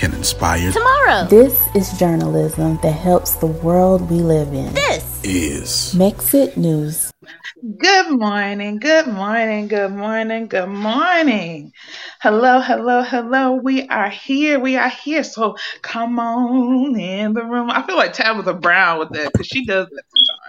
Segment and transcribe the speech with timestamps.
[0.00, 1.26] can inspire tomorrow.
[1.26, 4.72] This is journalism that helps the world we live in.
[4.72, 7.12] This is Mexit News.
[7.76, 11.74] Good morning, good morning, good morning, good morning.
[12.22, 13.52] Hello, hello, hello.
[13.52, 14.58] We are here.
[14.58, 15.22] We are here.
[15.22, 17.68] So come on in the room.
[17.70, 20.39] I feel like Tabitha Brown with that because she does that sometimes.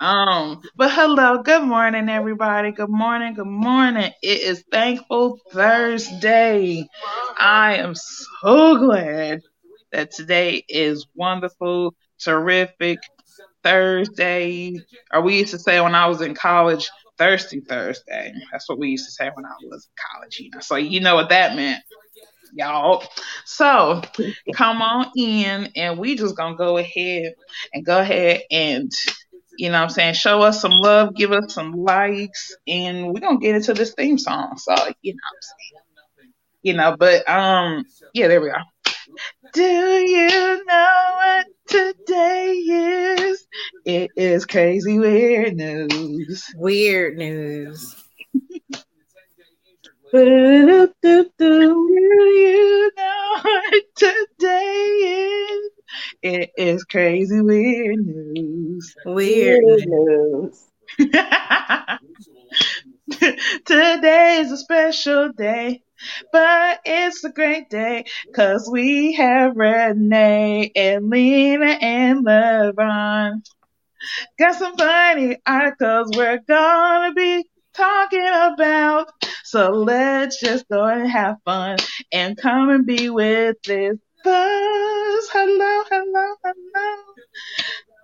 [0.00, 2.72] Um, but hello, good morning, everybody.
[2.72, 4.12] Good morning, good morning.
[4.22, 6.86] It is Thankful Thursday.
[7.38, 9.42] I am so glad
[9.92, 12.98] that today is wonderful, terrific,
[13.62, 14.76] Thursday,
[15.12, 18.32] or we used to say when I was in college, Thirsty Thursday.
[18.52, 20.40] That's what we used to say when I was in college.
[20.40, 21.82] You know, so you know what that meant,
[22.52, 23.04] y'all.
[23.44, 24.02] So
[24.54, 27.34] come on in, and we just gonna go ahead
[27.72, 28.90] and go ahead and
[29.58, 33.38] you know I'm saying, show us some love, give us some likes, and we're gonna
[33.38, 34.56] get into this theme song.
[34.58, 35.18] So, you know.
[36.62, 38.56] You know, but um yeah, there we go.
[39.52, 43.46] Do you know what today is?
[43.84, 46.44] It is crazy weird news.
[46.56, 47.96] Weird news.
[50.12, 55.70] Do you know what today is?
[56.22, 58.94] It is crazy weird news.
[59.04, 60.64] Weird, weird news.
[63.64, 65.82] Today is a special day.
[66.32, 73.42] But it's a great day because we have Renee and Lena and LeBron.
[74.38, 79.10] Got some funny articles we're gonna be talking about.
[79.44, 81.78] So let's just go and have fun
[82.12, 85.28] and come and be with this buzz.
[85.32, 87.02] Hello, hello, hello.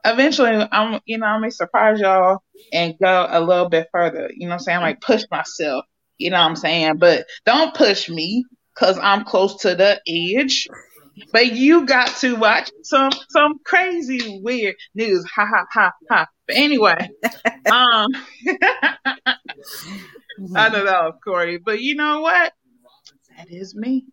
[0.05, 4.31] Eventually, I'm, you know, I may surprise y'all and go a little bit further.
[4.35, 4.81] You know I'm saying?
[4.81, 5.85] Might push myself
[6.19, 6.97] you know I'm saying?
[6.99, 8.45] But don't push me
[8.75, 10.69] because I'm close to the edge.
[11.33, 15.25] But you got to watch some some crazy weird news.
[15.35, 16.27] Ha ha ha ha.
[16.47, 17.11] But anyway,
[17.71, 18.09] um,
[20.55, 22.53] I don't know, Corey, but you know what?
[23.37, 24.05] That is me.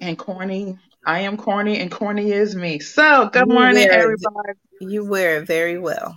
[0.00, 2.80] And corny, I am corny, and corny is me.
[2.80, 4.58] So, good morning, everybody.
[4.80, 6.16] You wear it very well.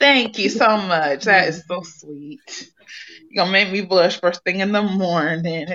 [0.00, 1.24] Thank you so much.
[1.24, 1.74] That is mm-hmm.
[1.74, 2.70] so sweet.
[3.30, 5.66] You're gonna make me blush first thing in the morning.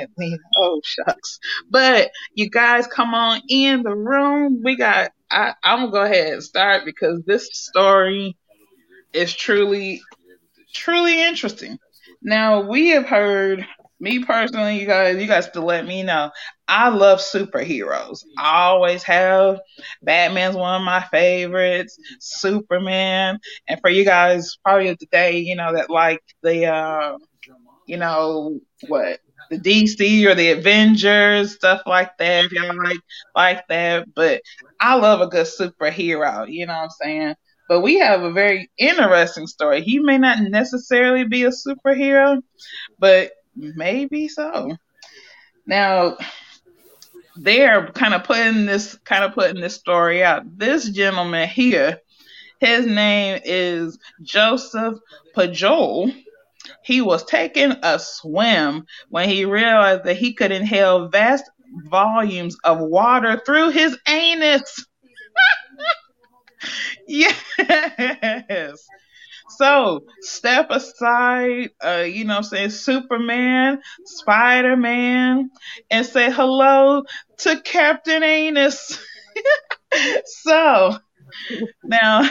[0.57, 1.39] oh shucks.
[1.69, 4.61] But you guys come on in the room.
[4.63, 8.37] We got I, I'm gonna go ahead and start because this story
[9.13, 10.01] is truly
[10.73, 11.77] truly interesting.
[12.21, 13.65] Now we have heard
[13.99, 16.31] me personally, you guys, you guys to let me know.
[16.67, 18.23] I love superheroes.
[18.37, 19.59] I always have.
[20.01, 21.97] Batman's one of my favorites.
[22.19, 27.17] Superman, and for you guys, probably today, you know that like the, uh,
[27.85, 29.19] you know what,
[29.49, 32.45] the DC or the Avengers, stuff like that.
[32.45, 32.99] If y'all like
[33.35, 34.41] like that, but
[34.79, 36.51] I love a good superhero.
[36.51, 37.35] You know what I'm saying?
[37.69, 39.81] But we have a very interesting story.
[39.81, 42.41] He may not necessarily be a superhero,
[42.99, 44.75] but maybe so.
[45.65, 46.17] Now,
[47.35, 50.43] they're kind of putting this kind of putting this story out.
[50.57, 51.99] This gentleman here,
[52.59, 54.99] his name is Joseph
[55.35, 56.15] Pujol.
[56.83, 61.49] He was taking a swim when he realized that he could inhale vast
[61.89, 64.85] volumes of water through his anus.
[67.07, 68.87] yes.
[69.57, 75.49] So step aside, uh, you know, say Superman, Spider Man,
[75.89, 77.03] and say hello
[77.39, 78.99] to Captain Anus.
[80.25, 80.97] so
[81.83, 82.29] now,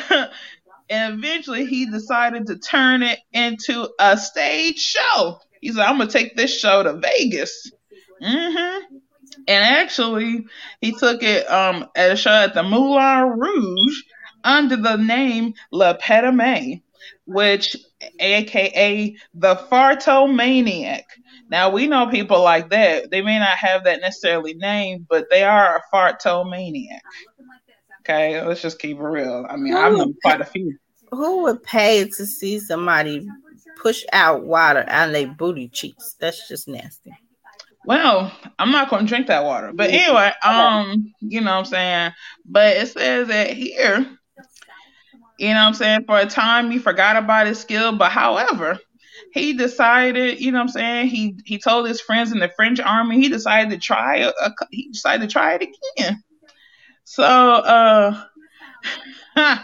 [0.91, 5.39] and eventually he decided to turn it into a stage show.
[5.61, 7.71] He said, I'm going to take this show to Vegas.
[8.21, 8.97] Mm-hmm.
[9.49, 10.45] And actually,
[10.81, 14.03] he took it um, at a show at the Moulin Rouge
[14.45, 16.83] under the name Le Petite
[17.33, 17.77] which
[18.19, 21.03] aka the fartomaniac.
[21.49, 23.11] Now we know people like that.
[23.11, 27.01] They may not have that necessarily name, but they are a fartomaniac.
[28.01, 29.47] Okay, let's just keep it real.
[29.49, 30.77] I mean, I've known quite a few.
[31.11, 33.29] Who would pay to see somebody
[33.81, 36.17] push out water out of their booty cheeks?
[36.19, 37.13] That's just nasty.
[37.85, 39.73] Well, I'm not gonna drink that water.
[39.75, 42.13] But anyway, um, you know what I'm saying?
[42.47, 44.19] But it says that here,
[45.43, 48.79] you know what I'm saying, for a time he forgot about his skill, but however,
[49.33, 52.79] he decided, you know what I'm saying, he he told his friends in the French
[52.79, 56.23] army he decided to try a, a he decided to try it again.
[57.03, 58.25] So uh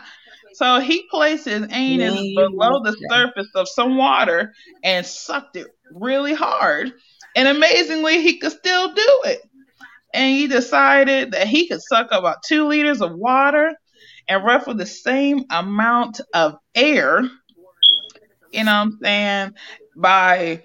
[0.55, 4.53] so he placed his anus below the surface of some water
[4.83, 6.93] and sucked it really hard.
[7.37, 9.43] And amazingly, he could still do it.
[10.13, 13.77] And he decided that he could suck about two liters of water
[14.29, 17.23] and roughly the same amount of air,
[18.53, 19.55] you know what I'm saying,
[19.97, 20.63] by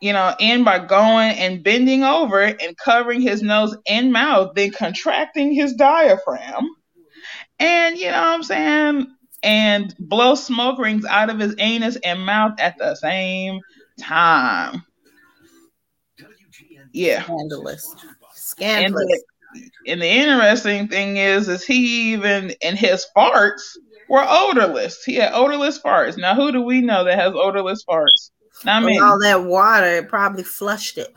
[0.00, 4.70] you know, in by going and bending over and covering his nose and mouth, then
[4.70, 6.68] contracting his diaphragm.
[7.58, 9.06] And you know what I'm saying?
[9.42, 13.60] And blow smoke rings out of his anus and mouth at the same
[13.98, 14.84] time.
[16.92, 17.22] Yeah.
[17.24, 17.94] Scandalous.
[18.60, 19.22] And Scandalous.
[19.86, 23.62] And the interesting thing is, is he even and his farts
[24.08, 25.04] were odorless.
[25.04, 26.18] He had odorless farts.
[26.18, 28.30] Now, who do we know that has odorless farts?
[28.64, 28.98] Not With me.
[28.98, 31.08] all that water, it probably flushed it.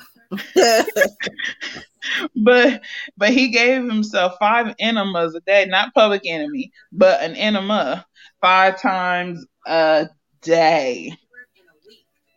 [2.35, 2.81] but
[3.17, 8.05] but he gave himself five enemas a day, not public enemy, but an enema
[8.41, 10.07] five times a
[10.41, 11.13] day.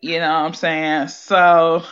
[0.00, 1.08] You know what I'm saying?
[1.08, 1.82] So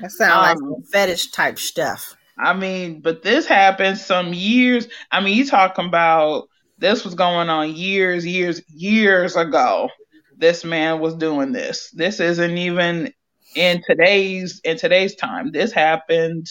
[0.00, 2.15] that sounds Um, like fetish type stuff.
[2.38, 4.88] I mean, but this happened some years.
[5.10, 6.48] I mean, you talking about
[6.78, 9.88] this was going on years, years, years ago.
[10.36, 11.90] This man was doing this.
[11.92, 13.12] This isn't even
[13.54, 15.50] in today's in today's time.
[15.50, 16.46] This happened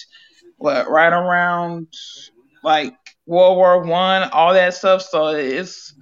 [0.58, 1.88] what right around
[2.64, 2.96] like
[3.26, 5.04] World War One, all that stuff.
[5.04, 5.94] So it's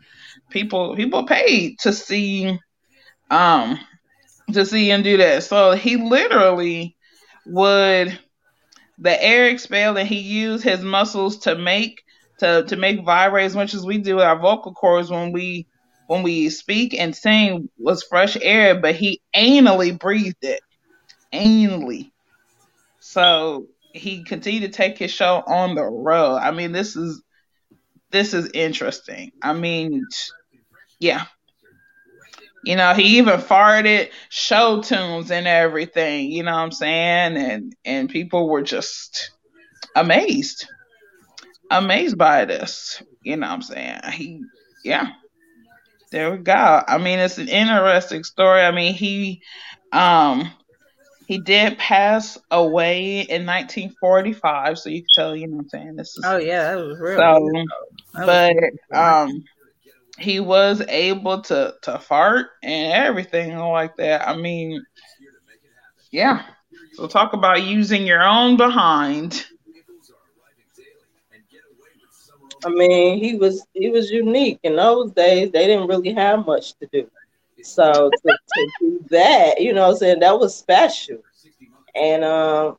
[0.50, 2.58] people people paid to see
[3.32, 3.80] um
[4.54, 5.44] to see him do that.
[5.44, 6.96] So he literally
[7.46, 8.20] would
[8.98, 12.04] the air expelled and he used his muscles to make
[12.40, 15.68] to to make vibrate as much as we do with our vocal cords when we
[16.07, 20.62] when we speak and sing was fresh air, but he anally breathed it.
[21.34, 22.12] Anally.
[23.00, 26.38] So he continued to take his show on the road.
[26.38, 27.22] I mean, this is
[28.12, 29.31] this is interesting.
[29.42, 30.06] I mean,
[31.00, 31.25] yeah.
[32.65, 37.38] You know, he even farted show tunes and everything, you know what I'm saying?
[37.38, 39.31] And and people were just
[39.95, 40.68] amazed.
[41.69, 43.01] Amazed by this.
[43.21, 44.00] You know what I'm saying?
[44.13, 44.42] He
[44.83, 45.07] yeah.
[46.12, 46.81] There we go.
[46.88, 48.62] I mean, it's an interesting story.
[48.62, 49.42] I mean, he
[49.92, 50.50] um
[51.27, 55.95] he did pass away in 1945, so you can tell, you know what I'm saying?
[55.95, 57.18] This is Oh yeah, that was real.
[57.18, 57.39] so
[58.13, 58.54] was but
[58.92, 59.01] real.
[59.01, 59.44] um
[60.19, 64.27] he was able to to fart and everything like that.
[64.27, 64.83] I mean,
[66.12, 66.44] yeah.
[66.94, 69.45] So talk about using your own behind.
[72.65, 75.51] I mean, he was he was unique in those days.
[75.51, 77.10] They didn't really have much to do,
[77.62, 81.17] so to, to do that, you know, what I'm saying that was special.
[81.96, 82.77] And um,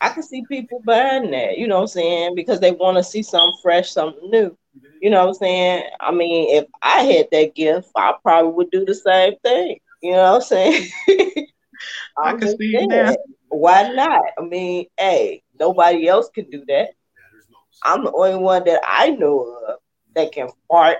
[0.00, 3.04] I can see people buying that, you know, what I'm saying because they want to
[3.04, 4.56] see something fresh, something new.
[5.00, 5.84] You know what I'm saying?
[6.00, 9.78] I mean, if I had that gift, I probably would do the same thing.
[10.02, 10.88] You know what I'm saying?
[12.16, 13.18] I can see saying, that.
[13.48, 14.22] Why not?
[14.38, 16.90] I mean, hey, nobody else can do that.
[17.84, 19.78] I'm the only one that I know of
[20.14, 20.98] that can fart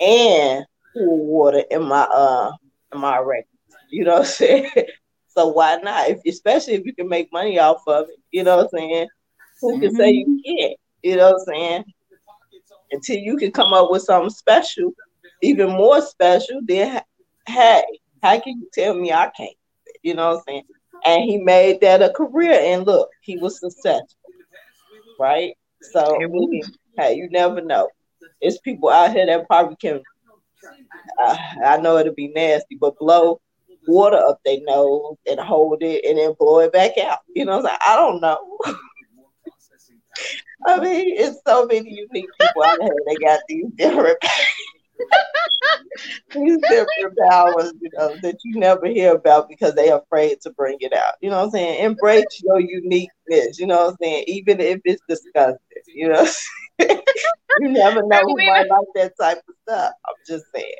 [0.00, 0.64] and
[0.94, 2.52] pour water in my uh
[2.92, 3.48] in my records.
[3.90, 4.70] You know what I'm saying?
[5.28, 6.08] so why not?
[6.08, 8.16] If, especially if you can make money off of it.
[8.30, 9.08] You know what I'm saying?
[9.60, 10.78] Who can say you can't?
[11.02, 11.84] You know what I'm saying?
[12.96, 14.94] Until you can come up with something special,
[15.42, 17.02] even more special, then
[17.46, 17.82] hey,
[18.22, 19.52] how can you tell me I can't?
[20.02, 20.62] You know what I'm saying?
[21.04, 24.30] And he made that a career, and look, he was successful,
[25.20, 25.52] right?
[25.82, 26.18] So
[26.96, 27.90] hey, you never know.
[28.40, 30.00] It's people out here that probably can.
[31.22, 31.36] Uh,
[31.66, 33.42] I know it'll be nasty, but blow
[33.86, 37.18] water up their nose and hold it and then blow it back out.
[37.34, 37.78] You know, what I'm saying?
[37.86, 38.58] I don't know.
[40.66, 44.18] I mean, it's so many unique people out here They got these different
[46.34, 50.76] these different powers, you know, that you never hear about because they're afraid to bring
[50.80, 51.14] it out.
[51.20, 51.84] You know what I'm saying?
[51.84, 54.24] Embrace your uniqueness, you know what I'm saying?
[54.28, 55.58] Even if it's disgusting,
[55.88, 56.26] you know.
[56.80, 59.92] you never know who might like that type of stuff.
[60.06, 60.74] I'm just saying.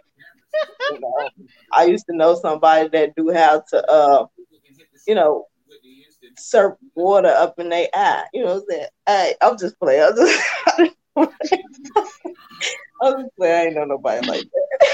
[0.90, 1.28] you know,
[1.73, 4.26] I used to know somebody that knew how to, uh,
[5.07, 5.47] you know,
[6.37, 8.25] serve water up in their eye.
[8.33, 10.02] You know, what I'm saying, hey, I'm just playing.
[10.02, 10.42] I'm just,
[13.02, 13.54] I'm just playing.
[13.54, 14.88] I ain't know nobody like that.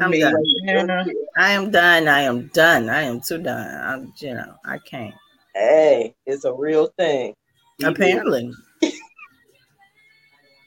[0.00, 0.44] I'm mean, done.
[0.64, 1.04] yeah.
[1.36, 2.08] I am done.
[2.08, 2.88] I am done.
[2.88, 3.80] I am too done.
[3.82, 5.14] I'm, you know, I can't.
[5.54, 7.34] Hey, it's a real thing.
[7.82, 8.52] Apparently,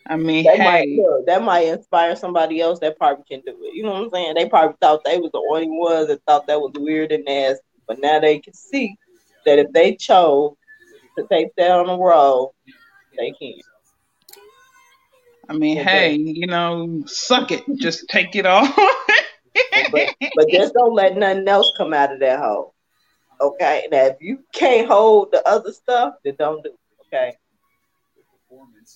[0.07, 3.51] I mean, That might hey, look, that might inspire somebody else that probably can do
[3.63, 3.75] it.
[3.75, 4.33] You know what I'm saying?
[4.35, 7.63] They probably thought they was the only ones that thought that was weird and nasty,
[7.87, 8.97] but now they can see
[9.45, 10.55] that if they chose
[11.17, 12.51] to take that on the road,
[13.17, 13.53] they can.
[15.49, 17.63] I mean, hey, you know, suck it.
[17.75, 18.67] Just take it all.
[19.91, 22.73] But, but just don't let nothing else come out of that hole.
[23.41, 23.87] Okay.
[23.91, 26.77] Now if you can't hold the other stuff, then don't do it.
[27.07, 27.35] Okay.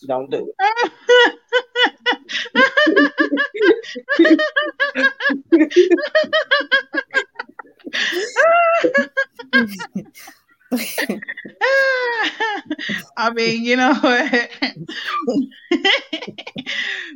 [0.07, 0.51] Don't do
[13.17, 13.93] I mean, you know,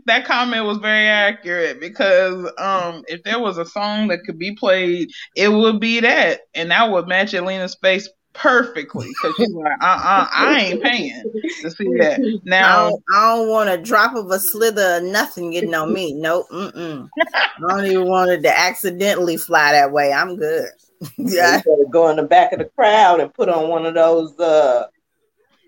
[0.06, 4.56] that comment was very accurate because um, if there was a song that could be
[4.56, 9.82] played, it would be that, and that would match Elena's face perfectly because she's like,
[9.82, 11.24] uh, uh I ain't paying
[11.62, 12.20] to see that.
[12.20, 15.94] I Now, don't, I don't want a drop of a slither of nothing getting on
[15.94, 16.14] me.
[16.14, 16.48] Nope.
[16.52, 17.10] Mm-mm.
[17.36, 20.14] I don't even want it to accidentally fly that way.
[20.14, 20.70] I'm good.
[21.02, 21.10] it.
[21.18, 21.58] yeah.
[21.58, 24.38] You better go in the back of the crowd and put on one of those
[24.40, 24.86] uh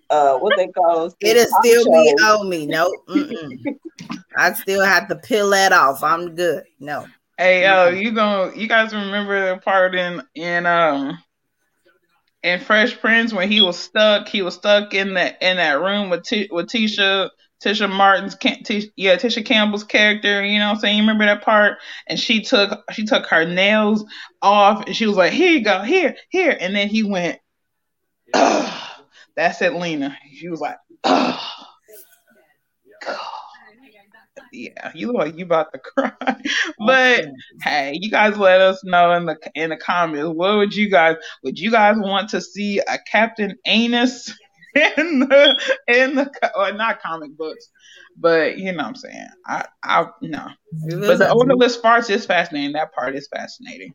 [0.10, 2.66] uh what they call those It'll talk still be on me.
[2.66, 2.94] Nope.
[3.08, 3.76] Mm-mm.
[4.38, 6.04] I still have to peel that off.
[6.04, 6.64] I'm good.
[6.80, 7.06] No.
[7.38, 11.18] hey, uh, you going you guys remember the part in in um
[12.44, 14.28] in Fresh Prince when he was stuck?
[14.28, 17.30] He was stuck in that in that room with T- with Tisha.
[17.64, 20.98] Tisha Martin's, Cam- Tish, yeah, Tisha Campbell's character, you know what I'm saying?
[20.98, 21.78] You remember that part?
[22.08, 24.04] And she took, she took her nails
[24.42, 26.58] off and she was like, here you go, here, here.
[26.60, 27.38] And then he went,
[28.34, 28.74] Ugh.
[29.36, 30.18] that's it, Lena.
[30.34, 31.40] She was like, Ugh.
[33.06, 33.41] God.
[34.52, 36.14] Yeah, you look like you about to cry.
[36.78, 37.26] but
[37.62, 40.28] hey, you guys let us know in the in the comments.
[40.36, 44.34] What would you guys would you guys want to see a Captain Anus
[44.76, 47.70] in the in the or not comic books,
[48.18, 49.28] but you know what I'm saying.
[49.46, 50.48] I I no,
[50.90, 52.74] but the odorless farts is fascinating.
[52.74, 53.94] That part is fascinating.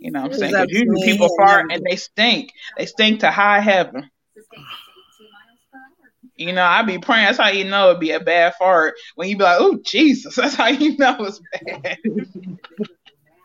[0.00, 0.52] You know what I'm saying?
[0.52, 2.50] was 'Cause usually people fart and they stink.
[2.76, 4.10] They stink to high heaven.
[6.38, 7.26] You know, I be praying.
[7.26, 10.34] That's how you know it'd be a bad fart when you be like, "Oh Jesus!"
[10.36, 11.98] That's how you know it's bad.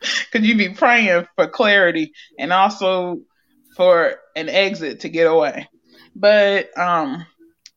[0.02, 3.22] Because you be praying for clarity and also
[3.78, 5.70] for an exit to get away.
[6.14, 7.26] But um,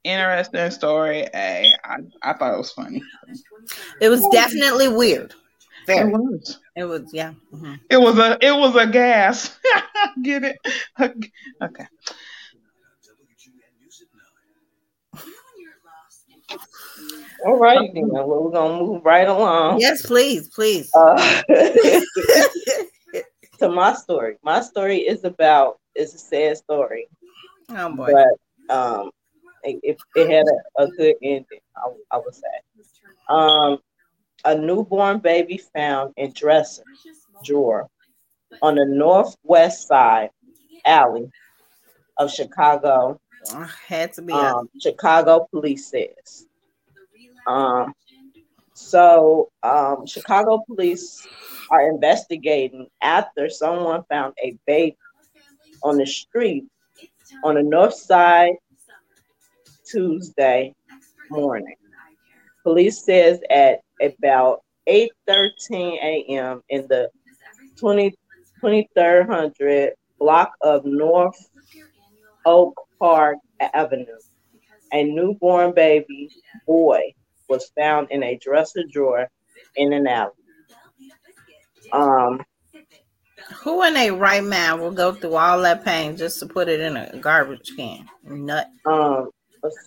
[0.02, 1.28] interesting story.
[1.32, 3.00] Hey, I I thought it was funny.
[4.00, 5.34] It was definitely weird.
[5.88, 6.58] It was.
[6.74, 7.34] It was, yeah.
[7.54, 7.78] mhm.
[7.88, 9.56] It was a it was a gas.
[10.22, 10.56] Get it?
[11.00, 11.86] Okay.
[17.44, 18.08] All right, then.
[18.08, 19.80] Well, we're gonna move right along.
[19.80, 20.90] Yes, please, please.
[20.94, 21.42] Uh,
[23.58, 24.36] to my story.
[24.42, 27.08] My story is about it's a sad story,
[27.70, 28.12] Oh boy.
[28.12, 29.10] but um,
[29.62, 31.60] it, it, it had a, a good ending.
[31.76, 32.42] I, I would say.
[33.28, 33.78] Um,
[34.44, 36.84] a newborn baby found in dresser
[37.44, 37.88] drawer
[38.62, 40.30] on the northwest side
[40.84, 41.30] alley
[42.16, 43.20] of Chicago.
[43.54, 44.56] I had to be honest.
[44.56, 46.46] Um, Chicago police says.
[47.46, 47.92] Um,
[48.74, 51.26] so um, Chicago police
[51.70, 54.96] are investigating after someone found a baby
[55.82, 56.64] on the street
[57.44, 58.54] on the north side
[59.86, 60.74] Tuesday
[61.30, 61.76] morning.
[62.62, 66.62] Police says at about 8:13 a.m.
[66.68, 67.10] in the
[67.78, 68.10] 20,
[68.60, 71.48] 2300 block of North
[72.44, 74.06] Oak Park Avenue,
[74.92, 76.30] a newborn baby
[76.66, 77.12] boy
[77.48, 79.28] was found in a dresser drawer
[79.76, 80.32] in an alley.
[81.92, 82.42] Um,
[83.62, 86.80] Who in a right mind will go through all that pain just to put it
[86.80, 88.08] in a garbage can?
[88.24, 88.68] Nut.
[88.84, 89.30] um,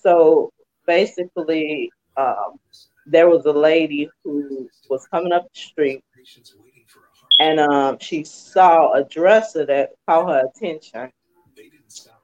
[0.02, 0.52] so
[0.86, 2.60] basically, um,
[3.06, 6.04] there was a lady who was coming up the street
[7.40, 11.12] and um, she saw a dresser that caught her attention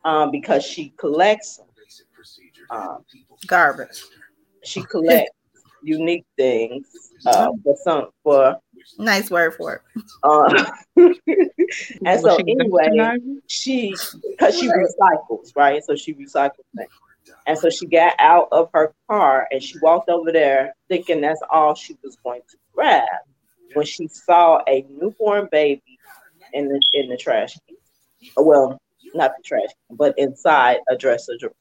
[0.04, 1.62] um, because she collects
[2.70, 3.06] um,
[3.48, 4.04] Garbage.
[4.66, 5.32] She collects
[5.82, 8.58] unique things uh, for some for
[8.98, 9.82] Nice word for it.
[10.24, 10.66] uh,
[12.06, 13.18] and so she anyway
[13.48, 13.96] she
[14.30, 16.90] because she recycles right so she recycles things
[17.48, 21.42] and so she got out of her car and she walked over there thinking that's
[21.50, 23.04] all she was going to grab
[23.74, 26.00] when she saw a newborn baby
[26.54, 27.76] in the in the trash can.
[28.38, 28.80] Well,
[29.14, 31.54] not the trash can, but inside a dresser drawer.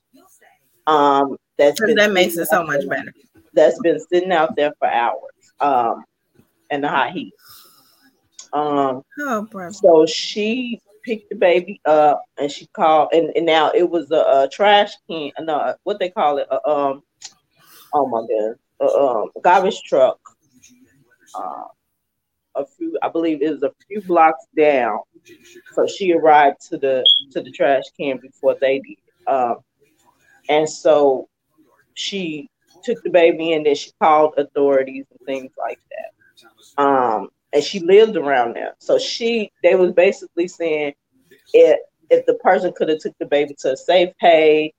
[0.87, 3.13] Um, that's been that makes it so much there- better.
[3.53, 5.31] That's been sitting out there for hours.
[5.61, 6.05] Um,
[6.71, 7.33] in the hot heat.
[8.53, 13.89] Um, Oh, so she picked the baby up and she called, and, and now it
[13.89, 17.03] was a, a trash can, no, what they call it, a, um,
[17.93, 20.19] oh my god, a, um, garbage truck.
[21.35, 21.65] Uh,
[22.57, 25.01] a few, I believe it was a few blocks down.
[25.75, 28.97] So she arrived to the to the trash can before they did.
[29.27, 29.57] Um,
[30.49, 31.29] and so
[31.95, 32.49] she
[32.83, 36.83] took the baby and then she called authorities and things like that.
[36.83, 38.75] Um, and she lived around there.
[38.79, 40.95] So she they was basically saying
[41.53, 41.79] if
[42.11, 44.75] if the person could have took the baby to a safe pay,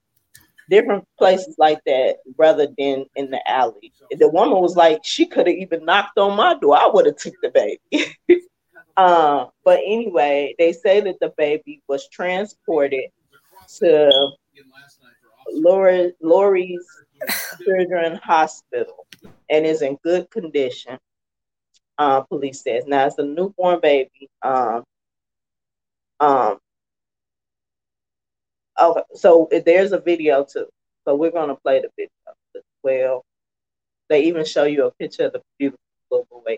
[0.69, 3.93] different places like that, rather than in the alley.
[4.11, 6.77] The woman was like, she could have even knocked on my door.
[6.77, 8.15] I would have took the baby.
[8.97, 13.09] uh, but anyway, they say that the baby was transported
[13.79, 14.31] to
[15.53, 16.85] Lurie, Lurie's
[17.63, 19.07] Children Hospital
[19.49, 20.97] and is in good condition.
[21.97, 24.29] Uh, police says now it's a newborn baby.
[24.41, 24.83] Um,
[26.19, 26.57] um,
[28.81, 30.67] okay, so there's a video too.
[31.05, 32.09] So we're gonna play the video
[32.55, 33.23] as well.
[34.09, 35.79] They even show you a picture of the beautiful
[36.11, 36.57] little boy.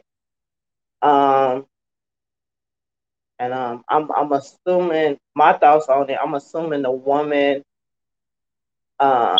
[1.07, 1.65] Um,
[3.39, 6.17] and um, I'm I'm assuming my thoughts on it.
[6.21, 7.63] I'm assuming the woman
[8.99, 9.37] um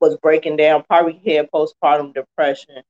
[0.00, 2.82] was breaking down, probably had postpartum depression,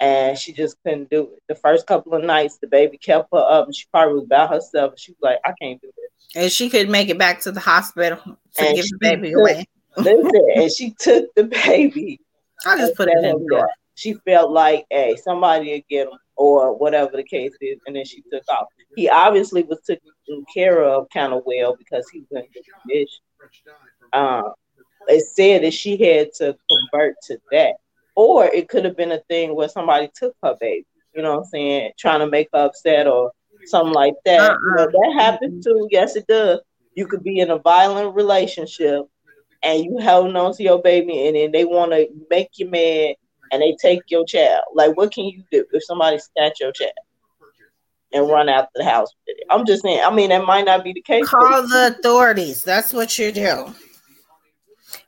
[0.00, 1.42] and she just couldn't do it.
[1.48, 4.46] The first couple of nights, the baby kept her up, and she probably was by
[4.46, 4.92] herself.
[4.92, 7.52] And she was like, "I can't do this." And she could make it back to
[7.52, 8.18] the hospital
[8.56, 9.64] to And give the baby took- away.
[9.96, 12.20] Listen, and she took the baby.
[12.66, 13.68] I'll just put it in the there.
[13.96, 18.04] She felt like, hey, somebody will get him, or whatever the case is, and then
[18.04, 18.66] she took off.
[18.96, 23.22] He obviously was taken care of kind of well because he was in good condition.
[24.12, 24.52] Um,
[25.08, 27.74] it said that she had to convert to that,
[28.14, 30.86] or it could have been a thing where somebody took her baby.
[31.14, 31.92] You know what I'm saying?
[31.98, 33.32] Trying to make her upset or
[33.66, 34.40] something like that.
[34.40, 34.58] Uh-uh.
[34.60, 35.88] You know, that happens too.
[35.90, 36.60] Yes, it does.
[36.94, 39.02] You could be in a violent relationship
[39.62, 43.14] and you holding on to your baby, and then they want to make you mad,
[43.50, 44.62] and they take your child.
[44.74, 46.92] Like, what can you do if somebody snatch your child
[48.12, 49.46] and run out the house with it?
[49.50, 50.02] I'm just saying.
[50.04, 51.28] I mean, that might not be the case.
[51.28, 52.62] Call the authorities.
[52.62, 53.74] That's what you do.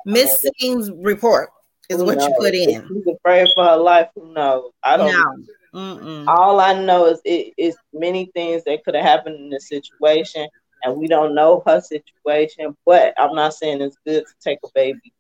[0.07, 1.51] Missing report
[1.91, 2.89] is Who what you put If in.
[2.89, 4.09] She's afraid for her life.
[4.15, 4.71] Who knows?
[4.83, 5.13] I don't.
[5.13, 5.45] No.
[5.75, 6.29] Mm-mm.
[6.29, 10.49] All I know is it is many things that could have happened in this situation,
[10.85, 12.77] and we don't know her situation.
[12.87, 15.13] But I'm not saying it's good to take a baby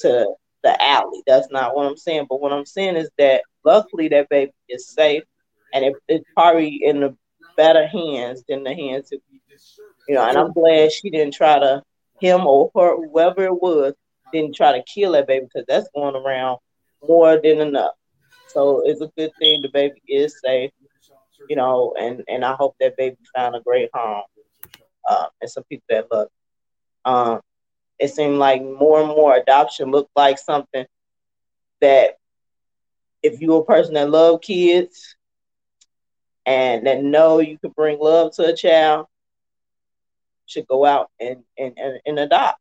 [0.00, 1.22] to the alley.
[1.26, 2.26] That's not what I'm saying.
[2.28, 5.24] But what I'm saying is that luckily that baby is safe,
[5.72, 7.16] and it, it's probably in the
[7.56, 9.20] better hands than the hands of
[10.06, 10.28] you know.
[10.28, 11.82] And I'm glad she didn't try to
[12.20, 13.94] him or her whoever it was
[14.32, 16.58] didn't try to kill that baby because that's going around
[17.06, 17.92] more than enough.
[18.46, 20.70] So it's a good thing the baby is safe,
[21.48, 24.22] you know, and and I hope that baby found a great home
[25.08, 26.26] uh, and some people that love.
[26.26, 26.32] it.
[27.04, 27.40] Um,
[27.98, 30.86] it seemed like more and more adoption looked like something
[31.80, 32.16] that
[33.22, 35.16] if you're a person that love kids
[36.46, 39.06] and that know you can bring love to a child,
[40.46, 42.58] should go out and and, and, and adopt,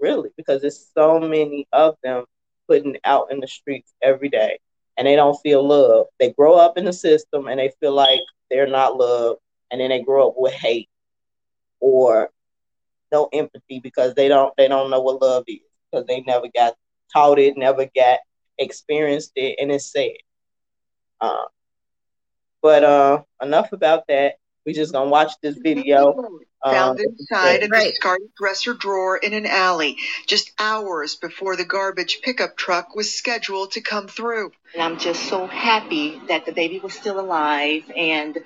[0.00, 2.24] really, because there's so many of them
[2.68, 4.58] putting out in the streets every day
[4.96, 6.06] and they don't feel love.
[6.18, 9.90] They grow up in the system and they feel like they're not loved, and then
[9.90, 10.88] they grow up with hate
[11.80, 12.30] or
[13.12, 15.58] no empathy because they don't they don't know what love is
[15.90, 16.74] because they never got
[17.12, 18.18] taught it, never got
[18.58, 20.16] experienced it, and it's sad.
[21.20, 21.44] Uh,
[22.62, 24.34] but uh, enough about that.
[24.64, 26.14] We just gonna watch this video.
[26.70, 27.92] Found Um, inside a Right.
[27.92, 33.72] discarded dresser drawer in an alley, just hours before the garbage pickup truck was scheduled
[33.72, 34.52] to come through.
[34.74, 37.84] And I'm just so happy that the baby was still alive.
[37.96, 38.38] And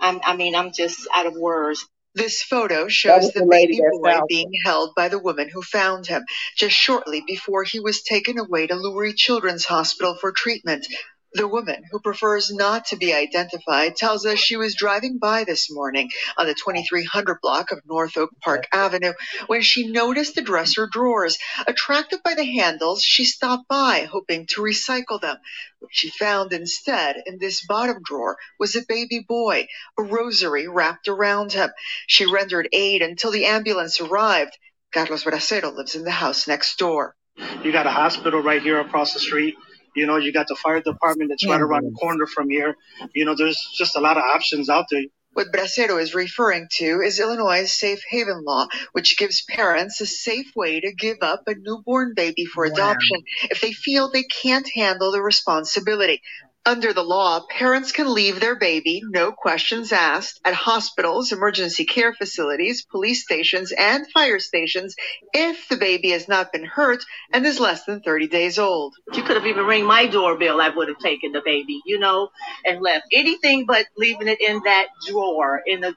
[0.00, 1.86] I'm, I mean, I'm just out of words.
[2.14, 6.06] This photo shows the the baby boy found being held by the woman who found
[6.08, 6.24] him
[6.56, 10.86] just shortly before he was taken away to Lurie Children's Hospital for treatment.
[11.32, 15.70] The woman, who prefers not to be identified, tells us she was driving by this
[15.70, 19.12] morning on the 2300 block of North Oak Park Avenue
[19.46, 21.38] when she noticed the dresser drawers.
[21.68, 25.36] Attracted by the handles, she stopped by, hoping to recycle them.
[25.78, 31.06] What she found instead in this bottom drawer was a baby boy, a rosary wrapped
[31.06, 31.70] around him.
[32.08, 34.58] She rendered aid until the ambulance arrived.
[34.92, 37.14] Carlos Bracero lives in the house next door.
[37.62, 39.54] You got a hospital right here across the street.
[39.94, 42.76] You know, you got the fire department that's right around the corner from here.
[43.14, 45.02] You know, there's just a lot of options out there.
[45.32, 50.50] What Bracero is referring to is Illinois' safe haven law, which gives parents a safe
[50.56, 55.12] way to give up a newborn baby for adoption if they feel they can't handle
[55.12, 56.20] the responsibility.
[56.66, 62.12] Under the law, parents can leave their baby, no questions asked, at hospitals, emergency care
[62.12, 64.94] facilities, police stations, and fire stations
[65.32, 68.94] if the baby has not been hurt and is less than 30 days old.
[69.14, 70.60] You could have even rang my doorbell.
[70.60, 72.28] I would have taken the baby, you know,
[72.66, 75.94] and left anything but leaving it in that drawer, in the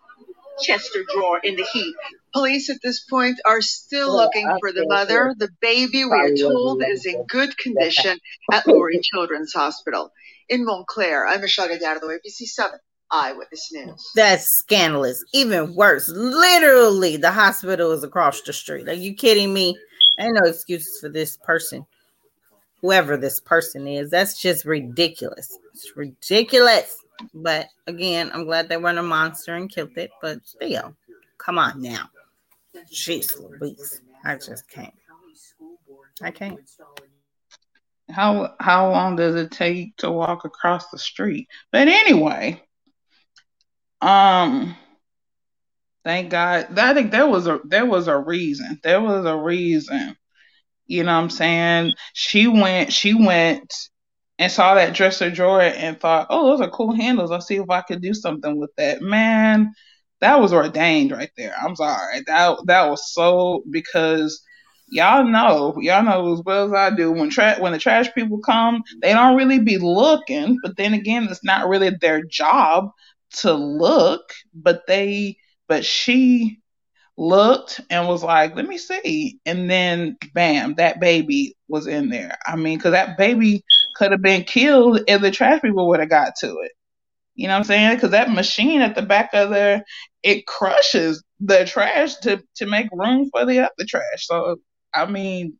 [0.61, 1.95] Chester drawer, in the heat.
[2.33, 5.35] Police at this point are still Oh, looking for the mother.
[5.37, 8.19] The baby, we are told, is in good condition
[8.51, 10.11] at Lurie Children's Hospital.
[10.49, 12.79] In Montclare, I'm Michelle Gallardo, ABC 7
[13.11, 14.11] Eyewitness News.
[14.15, 15.23] That's scandalous.
[15.33, 16.09] Even worse.
[16.09, 18.89] Literally, the hospital is across the street.
[18.89, 19.77] Are you kidding me?
[20.19, 21.85] Ain't no excuses for this person.
[22.81, 25.57] Whoever this person is, that's just ridiculous.
[25.73, 26.97] It's ridiculous.
[27.33, 30.11] But again, I'm glad they weren't a monster and killed it.
[30.21, 30.95] But still,
[31.37, 32.09] come on now.
[32.91, 34.01] Jeez Louise.
[34.25, 34.93] I just can't.
[36.21, 36.59] I can't.
[38.11, 41.47] How how long does it take to walk across the street?
[41.71, 42.61] But anyway,
[44.01, 44.75] um,
[46.03, 46.77] thank God.
[46.77, 48.79] I think there was a there was a reason.
[48.83, 50.15] There was a reason.
[50.87, 51.93] You know what I'm saying?
[52.13, 53.73] She went she went
[54.39, 57.31] and saw that dresser drawer and thought, oh, those are cool handles.
[57.31, 59.01] I'll see if I could do something with that.
[59.01, 59.73] Man,
[60.21, 61.55] that was ordained right there.
[61.61, 62.21] I'm sorry.
[62.27, 64.43] That that was so because
[64.93, 67.11] y'all know, y'all know as well as I do.
[67.11, 70.59] When tra- when the trash people come, they don't really be looking.
[70.63, 72.91] But then again, it's not really their job
[73.37, 74.21] to look.
[74.53, 76.59] But they, but she
[77.17, 82.37] looked and was like, "Let me see," and then bam, that baby was in there.
[82.47, 83.63] I mean, because that baby
[83.95, 86.71] could have been killed if the trash people would have got to it.
[87.35, 87.95] You know what I'm saying?
[87.95, 89.83] Because that machine at the back of there,
[90.23, 94.27] it crushes the trash to to make room for the other trash.
[94.27, 94.57] So
[94.93, 95.57] I mean,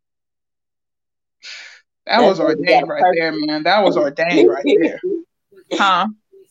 [2.06, 3.64] that was baby ordained right there, man.
[3.64, 5.00] That was ordained right there.
[5.72, 6.08] Huh?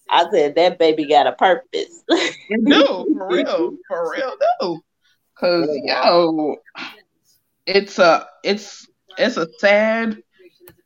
[0.09, 2.03] I said that baby got a purpose.
[2.51, 4.81] no, for real, for real no.
[5.39, 6.57] Cause yo,
[7.67, 10.23] it's a it's it's a sad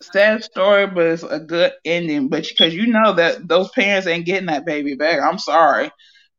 [0.00, 2.28] sad story, but it's a good ending.
[2.28, 5.20] But because you know that those parents ain't getting that baby back.
[5.20, 5.90] I'm sorry.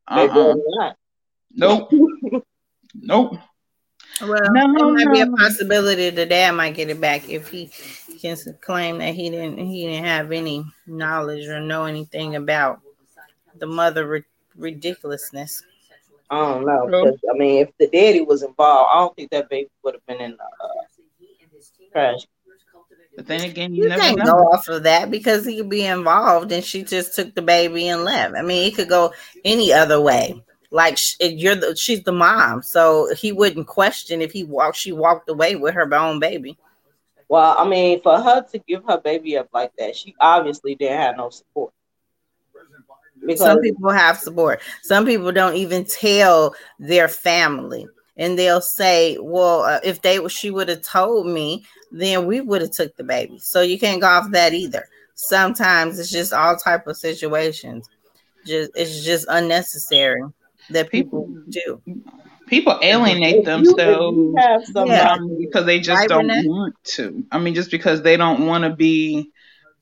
[0.06, 0.96] Uh uh not.
[1.54, 1.90] Nope.
[2.94, 3.36] Nope.
[4.20, 7.70] Well, No, there might be a possibility the dad might get it back if he
[8.20, 12.80] can claim that he didn't he didn't have any knowledge or know anything about
[13.58, 14.24] the mother ri-
[14.56, 15.62] ridiculousness.
[16.30, 16.88] I don't know.
[16.90, 20.06] 'cause, I mean, if the daddy was involved, I don't think that baby would have
[20.06, 20.68] been in the uh,
[21.92, 22.26] trash.
[23.16, 24.24] But then again, you, You never can't know.
[24.26, 27.88] go off of that because he could be involved and she just took the baby
[27.88, 28.34] and left.
[28.36, 29.12] I mean, it could go
[29.44, 30.40] any other way.
[30.70, 35.30] Like you're the she's the mom, so he wouldn't question if he walked she walked
[35.30, 36.58] away with her own baby.
[37.28, 40.98] Well, I mean, for her to give her baby up like that, she obviously didn't
[40.98, 41.72] have no support.
[43.20, 44.60] Because Some people have support.
[44.82, 50.50] Some people don't even tell their family, and they'll say, "Well, uh, if they she
[50.50, 54.06] would have told me, then we would have took the baby." So you can't go
[54.06, 54.86] off that either.
[55.14, 57.88] Sometimes it's just all type of situations.
[58.46, 60.22] Just it's just unnecessary
[60.70, 61.80] that people do.
[62.46, 66.28] People alienate If you- if you themselves have somebody- um, because they just Right, don't
[66.28, 66.46] Renee?
[66.46, 67.24] want to.
[67.30, 69.30] I mean, just because they don't want to be.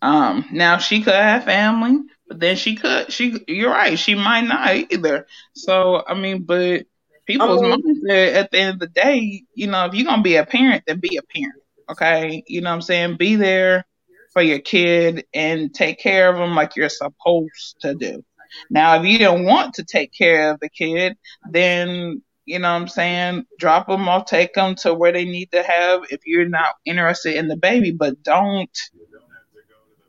[0.03, 3.13] Um, now she could have family, but then she could.
[3.13, 3.99] She, you're right.
[3.99, 5.27] She might not either.
[5.55, 6.85] So I mean, but
[7.25, 10.23] people's I mean- mindset at the end of the day, you know, if you're gonna
[10.23, 11.63] be a parent, then be a parent.
[11.89, 13.17] Okay, you know what I'm saying?
[13.17, 13.85] Be there
[14.33, 18.25] for your kid and take care of them like you're supposed to do.
[18.71, 21.17] Now, if you don't want to take care of the kid,
[21.51, 25.51] then you know what I'm saying, drop them off, take them to where they need
[25.51, 28.71] to have if you're not interested in the baby, but don't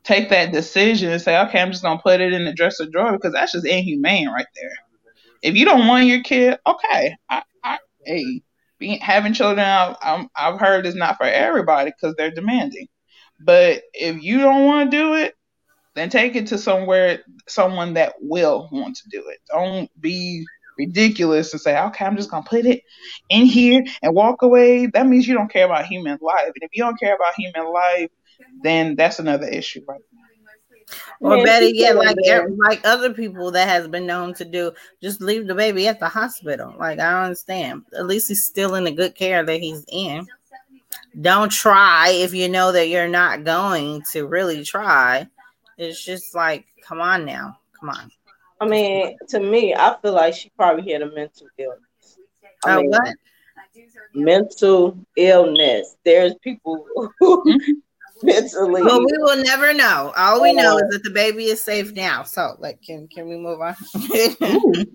[0.04, 3.12] take that decision and say, okay, I'm just gonna put it in the dresser drawer
[3.12, 4.72] because that's just inhumane right there.
[5.42, 8.42] If you don't want your kid, okay, I, I, hey,
[8.78, 12.86] being, having children, I, I've heard is not for everybody because they're demanding.
[13.40, 15.34] But if you don't want to do it,
[15.98, 19.38] then take it to somewhere, someone that will want to do it.
[19.48, 20.44] Don't be
[20.78, 22.82] ridiculous and say, okay, I'm just gonna put it
[23.28, 24.86] in here and walk away.
[24.86, 26.46] That means you don't care about human life.
[26.46, 28.10] And if you don't care about human life,
[28.62, 30.00] then that's another issue, right?
[31.20, 32.48] Or Man, better yet, like there.
[32.48, 36.08] like other people that has been known to do, just leave the baby at the
[36.08, 36.74] hospital.
[36.78, 37.82] Like I don't understand.
[37.96, 40.26] At least he's still in the good care that he's in.
[41.20, 45.28] don't try if you know that you're not going to really try.
[45.78, 48.10] It's just like, come on now, come on.
[48.60, 52.18] I mean, to me, I feel like she probably had a mental illness.
[52.64, 53.14] I Oh, mean, what?
[54.14, 55.96] mental illness.
[56.04, 56.84] There's people
[57.20, 57.42] who
[58.22, 58.82] mentally.
[58.82, 60.12] Well, we will never know.
[60.16, 62.24] All we know is that the baby is safe now.
[62.24, 63.74] So, like, can can we move on?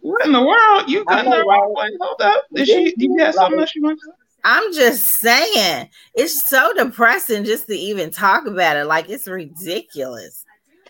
[0.02, 0.90] What in the world?
[0.90, 1.46] You got know, that right?
[1.48, 1.74] wrong.
[1.74, 2.44] Like, hold up.
[2.54, 2.94] Did she?
[2.96, 4.12] Do you have something else you want to?
[4.46, 8.84] I'm just saying, it's so depressing just to even talk about it.
[8.86, 10.43] Like, it's ridiculous.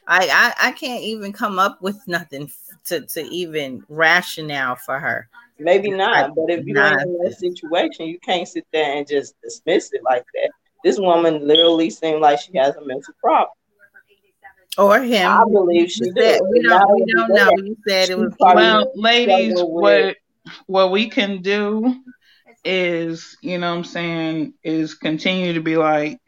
[0.07, 2.51] Like, I I can't even come up with nothing
[2.85, 5.29] to to even rationale for her.
[5.59, 7.01] Maybe not, but if you're Nah.
[7.01, 10.49] in that situation, you can't sit there and just dismiss it like that.
[10.83, 13.49] This woman literally seemed like she has a mental problem.
[14.77, 15.29] Or him.
[15.31, 16.41] I believe she said- did.
[16.49, 17.51] We Not don't we don't know.
[17.63, 20.17] You said it was probably Well, ladies, what
[20.65, 21.95] what we can do
[22.65, 26.19] is, you know what I'm saying, is continue to be like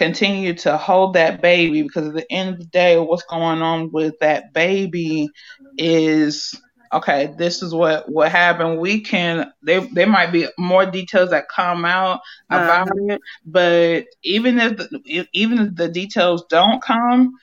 [0.00, 3.92] continue to hold that baby because at the end of the day what's going on
[3.92, 5.28] with that baby
[5.76, 6.58] is
[6.90, 8.80] okay this is what what happened.
[8.80, 12.64] We can there there might be more details that come out uh-huh.
[12.64, 17.34] about it but even if the, even if the details don't come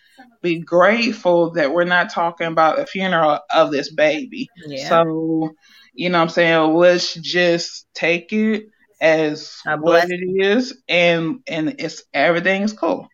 [0.41, 4.49] be grateful that we're not talking about the funeral of this baby.
[4.65, 4.89] Yeah.
[4.89, 5.51] so
[5.93, 6.73] you know what i'm saying?
[6.73, 13.07] Let's just take it as A what it is and and it's everything's cool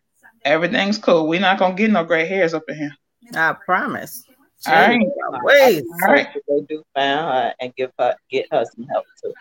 [0.45, 2.95] everything's cool we're not gonna get no gray hairs up in here
[3.35, 4.23] I promise.
[4.67, 4.99] all right
[5.43, 5.83] Wait.
[6.03, 9.33] all right they do find her and give her get her some help too.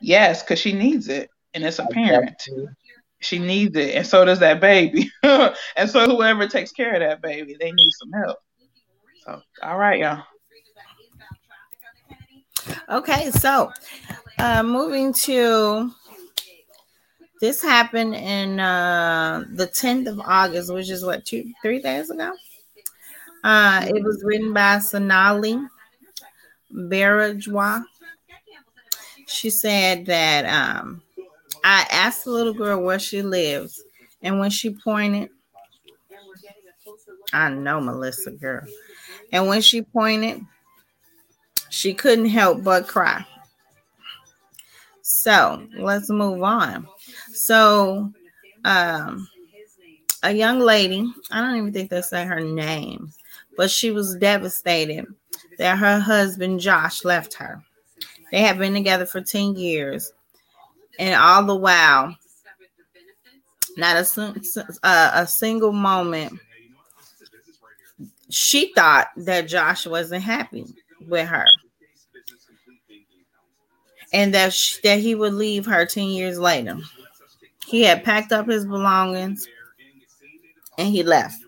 [0.00, 2.42] Yes, because she needs it, and it's apparent.
[3.20, 5.54] She needs it, and so does that baby, and
[5.88, 8.38] so whoever takes care of that baby, they need some help.
[9.24, 10.22] So, all right, y'all.
[12.88, 13.72] Okay, so
[14.38, 15.92] uh moving to
[17.40, 22.32] this happened in uh the 10th of August, which is what two three days ago.
[23.42, 25.58] Uh it was written by Sonali
[26.90, 27.70] Barajwa.
[29.26, 31.02] She said that um
[31.64, 33.82] I asked the little girl where she lives,
[34.22, 35.30] and when she pointed,
[37.32, 38.66] I know Melissa girl,
[39.32, 40.42] and when she pointed,
[41.76, 43.24] she couldn't help but cry.
[45.02, 46.88] So let's move on.
[47.34, 48.10] So,
[48.64, 49.28] um,
[50.22, 53.12] a young lady, I don't even think they say her name,
[53.58, 55.04] but she was devastated
[55.58, 57.62] that her husband Josh left her.
[58.32, 60.12] They had been together for 10 years,
[60.98, 62.16] and all the while,
[63.76, 64.34] not a,
[64.82, 66.40] uh, a single moment,
[68.30, 70.64] she thought that Josh wasn't happy
[71.06, 71.46] with her
[74.12, 76.78] and that that he would leave her 10 years later.
[77.66, 79.46] He had packed up his belongings
[80.78, 81.38] and he left.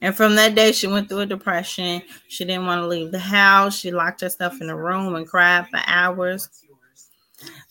[0.00, 2.02] And from that day, she went through a depression.
[2.28, 3.76] She didn't want to leave the house.
[3.76, 6.48] She locked herself in a room and cried for hours,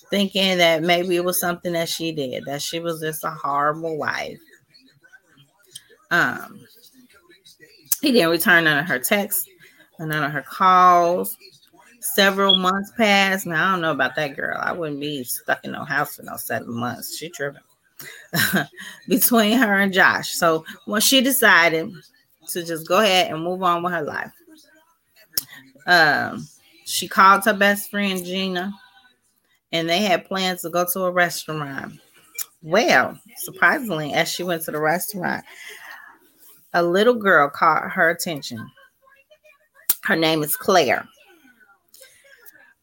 [0.10, 3.98] thinking that maybe it was something that she did, that she was just a horrible
[3.98, 4.40] wife.
[6.12, 6.62] Um,
[8.02, 9.48] he didn't return none of her texts,
[10.00, 11.38] none of her calls.
[12.18, 13.46] Several months passed.
[13.46, 14.58] Now I don't know about that girl.
[14.60, 17.16] I wouldn't be stuck in no house for no seven months.
[17.16, 17.62] She tripping
[19.08, 20.32] between her and Josh.
[20.32, 21.94] So when she decided
[22.48, 24.32] to just go ahead and move on with her life,
[25.86, 26.48] um,
[26.86, 28.74] she called her best friend Gina,
[29.72, 32.00] and they had plans to go to a restaurant.
[32.64, 35.46] Well, surprisingly, as she went to the restaurant,
[36.74, 38.72] a little girl caught her attention.
[40.02, 41.08] Her name is Claire.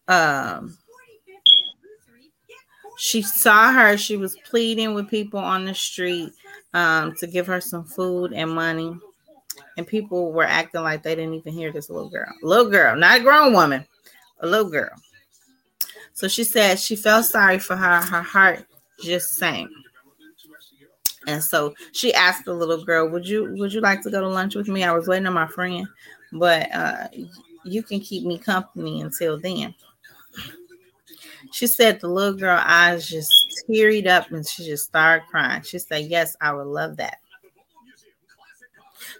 [0.07, 0.77] Um,
[2.97, 3.97] she saw her.
[3.97, 6.31] She was pleading with people on the street
[6.73, 8.95] um, to give her some food and money,
[9.77, 12.31] and people were acting like they didn't even hear this little girl.
[12.41, 13.85] Little girl, not a grown woman,
[14.39, 14.91] a little girl.
[16.13, 18.01] So she said she felt sorry for her.
[18.01, 18.65] Her heart
[19.01, 19.69] just sank.
[21.27, 24.27] And so she asked the little girl, "Would you would you like to go to
[24.29, 24.83] lunch with me?
[24.83, 25.87] I was waiting on my friend,
[26.31, 27.07] but uh,
[27.63, 29.73] you can keep me company until then."
[31.51, 35.61] She said the little girl eyes just teared up and she just started crying.
[35.63, 37.17] She said, "Yes, I would love that."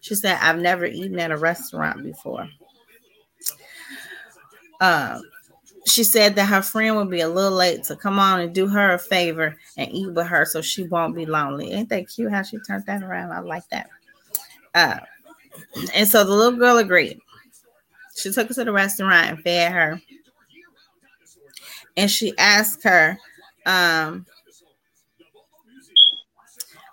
[0.01, 2.47] She said, "I've never eaten at a restaurant before."
[4.81, 5.21] Um,
[5.85, 8.67] she said that her friend would be a little late to come on and do
[8.67, 11.71] her a favor and eat with her so she won't be lonely.
[11.71, 13.31] Ain't that cute how she turned that around?
[13.31, 13.89] I like that.
[14.73, 14.99] Uh,
[15.93, 17.19] and so the little girl agreed.
[18.15, 20.01] She took her to the restaurant and fed her.
[21.97, 23.17] And she asked her,
[23.65, 24.25] um,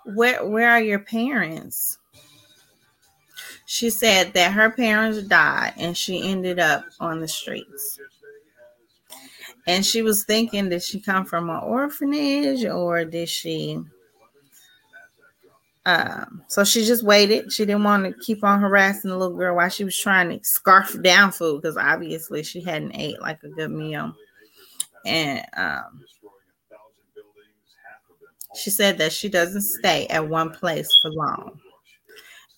[0.05, 1.97] where where are your parents?
[3.65, 7.99] She said that her parents died and she ended up on the streets.
[9.65, 13.79] And she was thinking, did she come from an orphanage or did she?
[15.85, 17.51] Um, so she just waited.
[17.51, 20.45] She didn't want to keep on harassing the little girl while she was trying to
[20.45, 24.13] scarf down food because obviously she hadn't ate like a good meal.
[25.05, 26.03] And um,
[28.55, 31.59] she said that she doesn't stay at one place for long.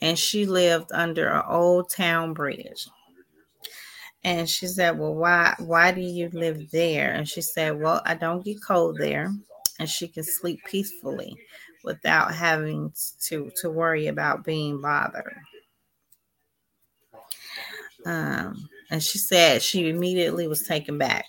[0.01, 2.88] And she lived under an old town bridge.
[4.23, 7.13] And she said, Well, why why do you live there?
[7.13, 9.31] And she said, Well, I don't get cold there.
[9.79, 11.36] And she can sleep peacefully
[11.84, 15.38] without having to, to worry about being bothered.
[18.05, 21.25] Um, and she said she immediately was taken back.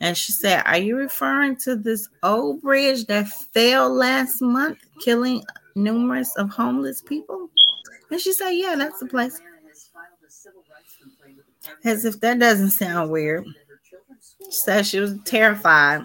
[0.00, 5.44] And she said, Are you referring to this old bridge that fell last month, killing
[5.74, 7.50] numerous of homeless people?
[8.10, 9.40] And she said, Yeah, that's the place.
[11.84, 13.46] As if that doesn't sound weird.
[14.46, 16.02] She said she was terrified.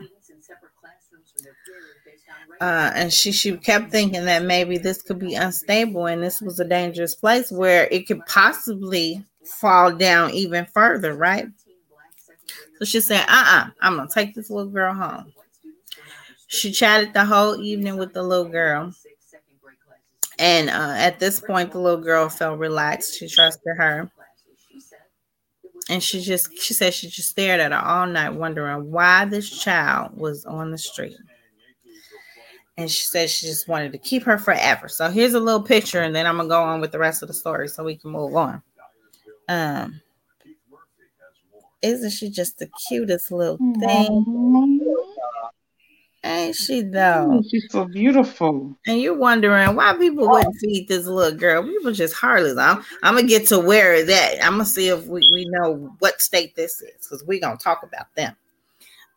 [2.59, 6.59] Uh, and she she kept thinking that maybe this could be unstable and this was
[6.59, 11.47] a dangerous place where it could possibly fall down even further, right?
[12.81, 15.31] So she said, uh-uh, I'm gonna take this little girl home.
[16.47, 18.91] She chatted the whole evening with the little girl.
[20.39, 23.19] And uh, at this point, the little girl felt relaxed.
[23.19, 24.09] She trusted her.
[25.91, 29.47] And she just, she said she just stared at her all night, wondering why this
[29.47, 31.17] child was on the street.
[32.77, 34.87] And she said she just wanted to keep her forever.
[34.87, 37.27] So here's a little picture, and then I'm gonna go on with the rest of
[37.27, 38.63] the story so we can move on.
[39.47, 40.01] Um,
[41.81, 44.25] isn't she just the cutest little thing?
[46.23, 47.41] Ain't she though?
[47.49, 48.77] She's so beautiful.
[48.85, 51.63] And you're wondering why people wouldn't feed this little girl.
[51.63, 52.57] People just heartless.
[52.57, 54.35] I'm, I'm gonna get to where that.
[54.43, 57.83] I'm gonna see if we, we know what state this is because we're gonna talk
[57.83, 58.35] about them.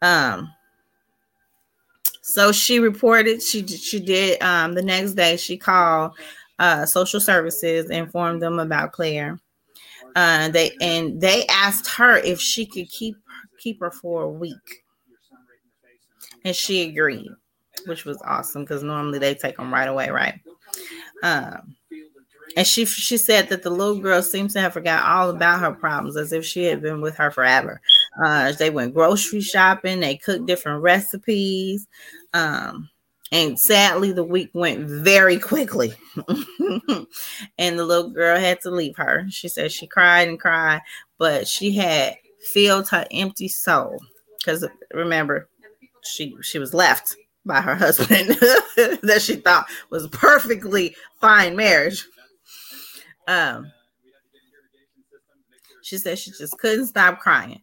[0.00, 0.50] Um
[2.22, 6.12] so she reported she she did um the next day she called
[6.58, 9.38] uh social services informed them about Claire
[10.14, 13.16] uh, they and they asked her if she could keep
[13.58, 14.84] keep her for a week,
[16.44, 17.30] and she agreed,
[17.86, 20.40] which was awesome because normally they take them right away, right?
[21.22, 21.76] Um,
[22.56, 25.72] and she she said that the little girl seems to have forgot all about her
[25.72, 27.80] problems as if she had been with her forever.
[28.24, 31.88] Uh, they went grocery shopping, they cooked different recipes.
[32.32, 32.88] Um,
[33.32, 35.92] and sadly, the week went very quickly.
[37.58, 39.26] and the little girl had to leave her.
[39.30, 40.82] She said she cried and cried,
[41.18, 43.98] but she had filled her empty soul.
[44.38, 45.48] Because remember,
[46.04, 48.28] she she was left by her husband
[49.02, 52.06] that she thought was perfectly fine marriage.
[53.26, 53.72] Um,
[55.82, 57.62] she said she just couldn't stop crying.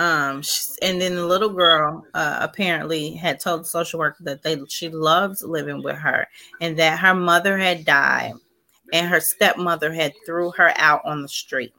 [0.00, 0.42] Um,
[0.80, 4.88] and then the little girl uh, apparently had told the social worker that they she
[4.88, 6.26] loved living with her,
[6.58, 8.32] and that her mother had died,
[8.94, 11.74] and her stepmother had threw her out on the street.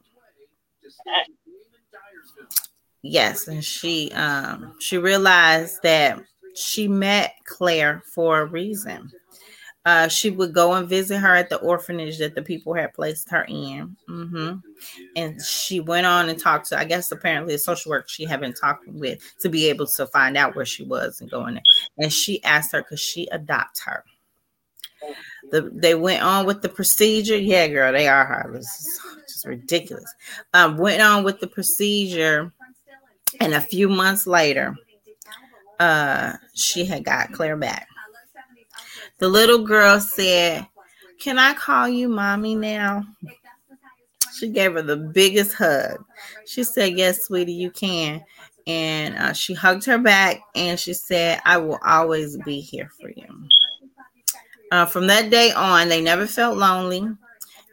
[3.01, 6.19] Yes, and she um she realized that
[6.55, 9.12] she met Claire for a reason.
[9.83, 13.29] Uh, she would go and visit her at the orphanage that the people had placed
[13.31, 13.95] her in.
[14.07, 14.57] Mm-hmm.
[15.15, 18.39] And she went on and talked to, I guess, apparently a social worker she had
[18.41, 21.63] been talking with to be able to find out where she was and going there.
[21.97, 24.03] And she asked her, could she adopt her?
[25.49, 27.35] The, they went on with the procedure.
[27.35, 28.67] Yeah, girl, they are heartless.
[29.23, 30.13] It's just ridiculous.
[30.53, 32.53] Um, went on with the procedure,
[33.39, 34.75] and a few months later,
[35.79, 37.87] uh, she had got Claire back.
[39.21, 40.65] The little girl said,
[41.19, 43.03] Can I call you mommy now?
[44.36, 46.03] She gave her the biggest hug.
[46.47, 48.25] She said, Yes, sweetie, you can.
[48.65, 53.12] And uh, she hugged her back and she said, I will always be here for
[53.12, 53.47] you.
[54.72, 57.07] Uh, from that day on, they never felt lonely.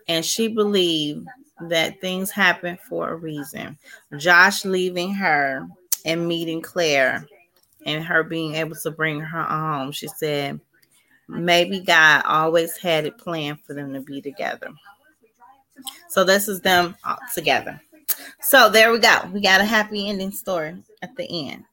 [0.07, 1.27] And she believed
[1.63, 3.79] that things happen for a reason.
[4.19, 5.67] Josh leaving her
[6.05, 7.27] and meeting Claire
[7.87, 10.61] and her being able to bring her home, she said,
[11.29, 14.71] maybe God always had it planned for them to be together.
[16.09, 17.81] So this is them all together.
[18.41, 19.17] So there we go.
[19.33, 21.65] We got a happy ending story at the end.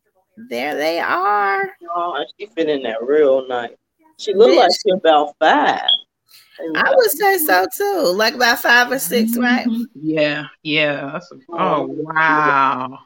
[0.50, 1.70] There they are.
[1.96, 3.72] Oh, she fit in there real nice.
[4.18, 5.90] She looked like she about five.
[6.76, 8.14] I would say so too.
[8.16, 9.68] Like about five or 6 right?
[9.96, 11.18] Yeah, yeah.
[11.18, 13.00] A, oh wow.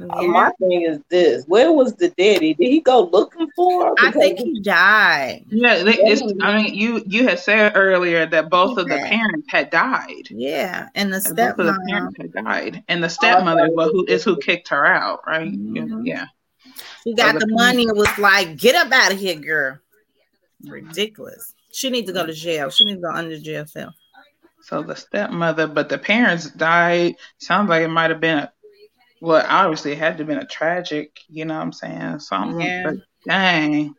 [0.00, 2.54] Uh, My thing is this: Where was the daddy?
[2.54, 3.86] Did he go looking for?
[3.86, 3.94] her?
[3.98, 5.44] I think he died.
[5.48, 9.70] Yeah, it's, I mean, you you had said earlier that both of the parents had
[9.70, 10.28] died.
[10.30, 13.90] Yeah, and the And both of the parents had died, and the stepmother is what
[13.92, 15.50] who is who kicked her out, right?
[15.50, 16.06] Mhm.
[16.06, 16.26] Yeah.
[17.02, 19.78] She got So the the- money and was like, "Get up out of here, girl."
[20.64, 21.54] Ridiculous.
[21.72, 22.70] She needs to go to jail.
[22.70, 23.94] She needs to go under jail cell.
[24.62, 27.14] So the stepmother, but the parents died.
[27.38, 28.52] Sounds like it might have been a
[29.20, 32.18] well, obviously it had to have been a tragic, you know what I'm saying?
[32.20, 32.60] Something.
[32.60, 32.82] Yeah.
[32.84, 32.96] But
[33.26, 33.94] dang.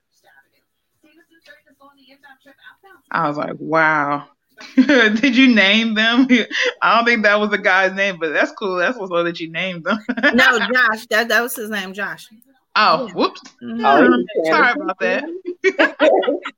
[3.11, 4.27] I was like, wow.
[4.75, 6.27] Did you name them?
[6.81, 8.75] I don't think that was the guy's name, but that's cool.
[8.75, 9.99] That's what's that you named them.
[10.33, 11.07] No, Josh.
[11.07, 12.27] That that was his name, Josh.
[12.75, 13.41] oh, whoops.
[13.63, 13.81] Mhm.
[13.85, 16.49] Oh, Sorry about that.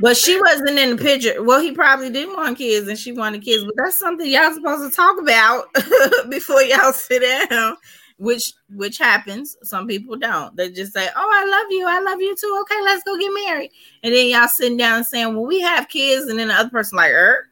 [0.00, 1.42] But she wasn't in the picture.
[1.42, 3.64] Well, he probably didn't want kids, and she wanted kids.
[3.64, 5.66] But that's something y'all supposed to talk about
[6.30, 7.76] before y'all sit down.
[8.16, 9.56] Which which happens.
[9.62, 10.56] Some people don't.
[10.56, 11.86] They just say, "Oh, I love you.
[11.88, 12.58] I love you too.
[12.62, 13.70] Okay, let's go get married."
[14.04, 16.70] And then y'all sitting down and saying, "Well, we have kids," and then the other
[16.70, 17.48] person like, "Er,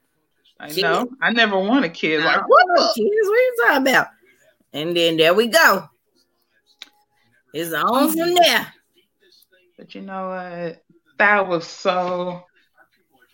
[0.61, 1.09] I know.
[1.21, 2.25] I never wanted kids.
[2.25, 3.09] I Like, what kids?
[3.25, 4.07] What are you talking about?"
[4.73, 5.89] And then there we go.
[7.53, 8.73] It's on from there.
[9.77, 10.83] But you know what?
[11.23, 12.45] That was so.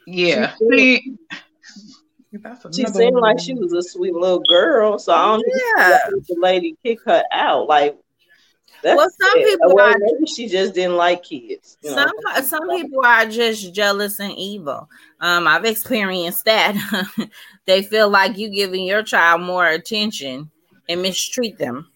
[0.06, 0.54] Yeah.
[0.58, 1.14] She See,
[2.74, 3.22] She seemed one.
[3.22, 5.44] like she was a sweet little girl, so I don't
[5.78, 5.98] Yeah.
[6.10, 7.66] know if the lady kicked her out.
[7.66, 7.96] Like,
[8.82, 9.46] that's Well, some it.
[9.48, 11.78] people Well, are- maybe she just didn't like kids.
[11.82, 12.06] you know?
[12.36, 14.88] Some some people are just jealous and evil.
[15.20, 16.74] Um, I've experienced that.
[17.64, 20.50] they feel like you giving your child more attention
[20.90, 21.90] and mistreat them.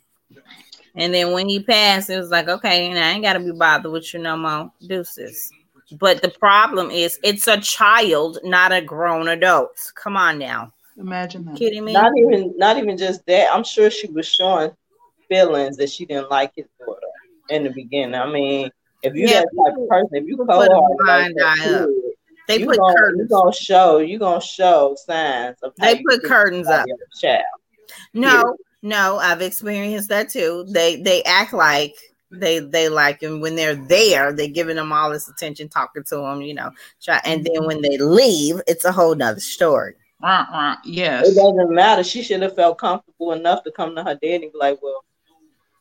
[0.94, 3.92] And then when he passed, it was like, okay, and I ain't gotta be bothered
[3.92, 4.72] with you no more.
[4.86, 5.50] Deuces.
[5.98, 9.78] But the problem is it's a child, not a grown adult.
[9.94, 10.72] Come on now.
[10.98, 11.56] Imagine that.
[11.56, 11.92] Kidding me?
[11.92, 13.52] Not even, not even just that.
[13.52, 14.70] I'm sure she was showing
[15.28, 17.00] feelings that she didn't like his daughter
[17.48, 18.14] in the beginning.
[18.14, 18.70] I mean,
[19.02, 21.06] if you Yeah, that type of person, if you people cold put a hearted like
[21.06, 21.88] blind that, eye up.
[21.88, 22.14] kid,
[22.48, 23.30] They you put gonna, you curtains.
[23.30, 26.86] gonna show, you gonna show signs of They put curtains up.
[27.20, 27.44] child.
[28.14, 30.66] No, no, I've experienced that too.
[30.68, 31.94] They they act like
[32.32, 36.16] they they like and when they're there, they're giving them all this attention, talking to
[36.16, 36.70] them, you know.
[37.02, 37.66] Try, and then mm-hmm.
[37.66, 39.94] when they leave, it's a whole nother story.
[40.22, 41.28] Rah, rah, Yes.
[41.28, 42.04] It doesn't matter.
[42.04, 45.04] She should have felt comfortable enough to come to her daddy and be like, "Well,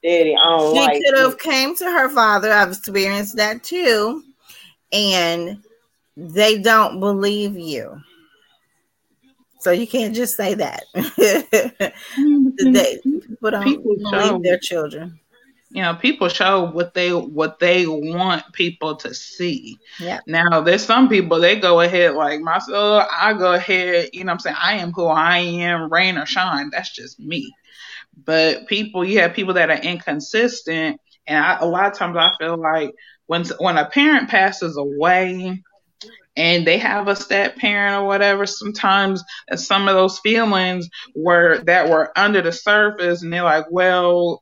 [0.04, 2.52] daddy, I don't She like." could have came to her father.
[2.52, 4.24] I've experienced that too,
[4.92, 5.64] and
[6.18, 8.02] they don't believe you.
[9.60, 10.84] So you can't just say that.
[12.18, 12.74] Mm-hmm.
[12.74, 14.42] they, people don't People believe show.
[14.44, 15.20] their children.
[15.74, 19.78] You know people show what they what they want people to see.
[20.00, 20.20] Yeah.
[20.28, 24.34] now there's some people they go ahead like myself i go ahead you know what
[24.34, 24.56] i'm saying?
[24.60, 26.70] I am who i am rain or shine.
[26.72, 27.52] That's just me.
[28.26, 32.32] But people you have people that are inconsistent and I, a lot of times i
[32.40, 32.92] feel like
[33.28, 35.64] when when a parent passes away
[36.36, 39.24] and they have a step parent or whatever sometimes
[39.56, 44.42] some of those feelings were that were under the surface and they're like well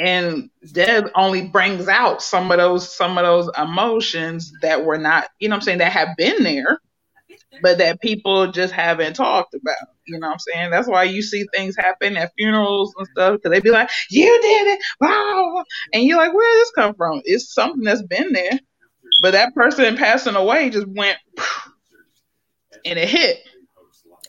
[0.00, 5.28] and Deb only brings out some of those some of those emotions that were not,
[5.40, 6.80] you know what I'm saying, that have been there,
[7.62, 9.76] but that people just haven't talked about.
[10.06, 10.70] You know what I'm saying?
[10.72, 14.40] That's why you see things happen at funerals and stuff, because they be like, You
[14.42, 17.22] did it, wow and you're like, Where did this come from?
[17.24, 18.60] It's something that's been there.
[19.22, 21.18] But that person passing away just went
[22.84, 23.38] and it hit.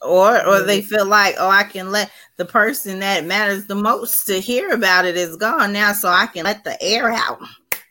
[0.07, 4.25] Or or they feel like oh i can let the person that matters the most
[4.25, 7.39] to hear about it is gone now so i can let the air out.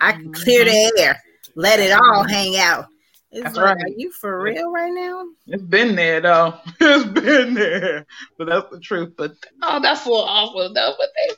[0.00, 0.96] I can clear mm-hmm.
[0.96, 1.22] the air.
[1.54, 2.28] Let it all mm-hmm.
[2.28, 2.86] hang out
[3.36, 3.84] it's That's like, right.
[3.84, 6.54] are you for real right now It's been there though.
[6.80, 8.06] It's been there.
[8.38, 9.12] But that's the truth.
[9.14, 10.94] But oh, that's so awful though.
[10.98, 11.34] But they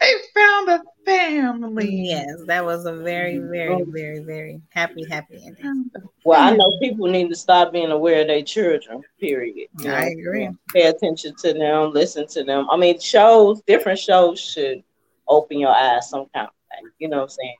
[0.00, 2.08] they found a family.
[2.08, 3.50] yes that was a very mm-hmm.
[3.52, 3.86] very oh.
[3.88, 5.90] very very happy happy ending
[6.24, 9.02] Well, I know people need to stop being aware of their children.
[9.20, 9.68] Period.
[9.78, 10.50] You I agree.
[10.74, 11.92] Pay attention to them.
[11.92, 12.68] Listen to them.
[12.70, 14.82] I mean, shows, different shows should
[15.28, 16.90] open your eyes some kind of way.
[16.98, 17.56] You know what I'm saying?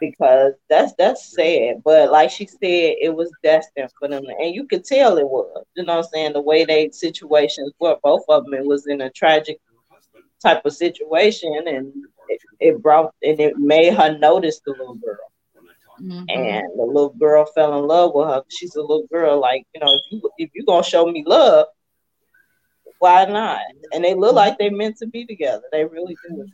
[0.00, 1.82] Because that's that's sad.
[1.84, 5.64] But like she said, it was destined for them, and you could tell it was.
[5.76, 6.32] You know what I'm saying?
[6.34, 9.58] The way they situations were, both of them, it was in a tragic
[10.42, 11.92] type of situation, and
[12.28, 15.16] it, it brought and it made her notice the little girl
[15.98, 16.28] Mhm.
[16.28, 18.42] and the little girl fell in love with her.
[18.48, 21.66] She's a little girl, like you know, if you if you gonna show me love,
[22.98, 23.60] why not?
[23.92, 25.62] And they look like they meant to be together.
[25.72, 26.46] They really do.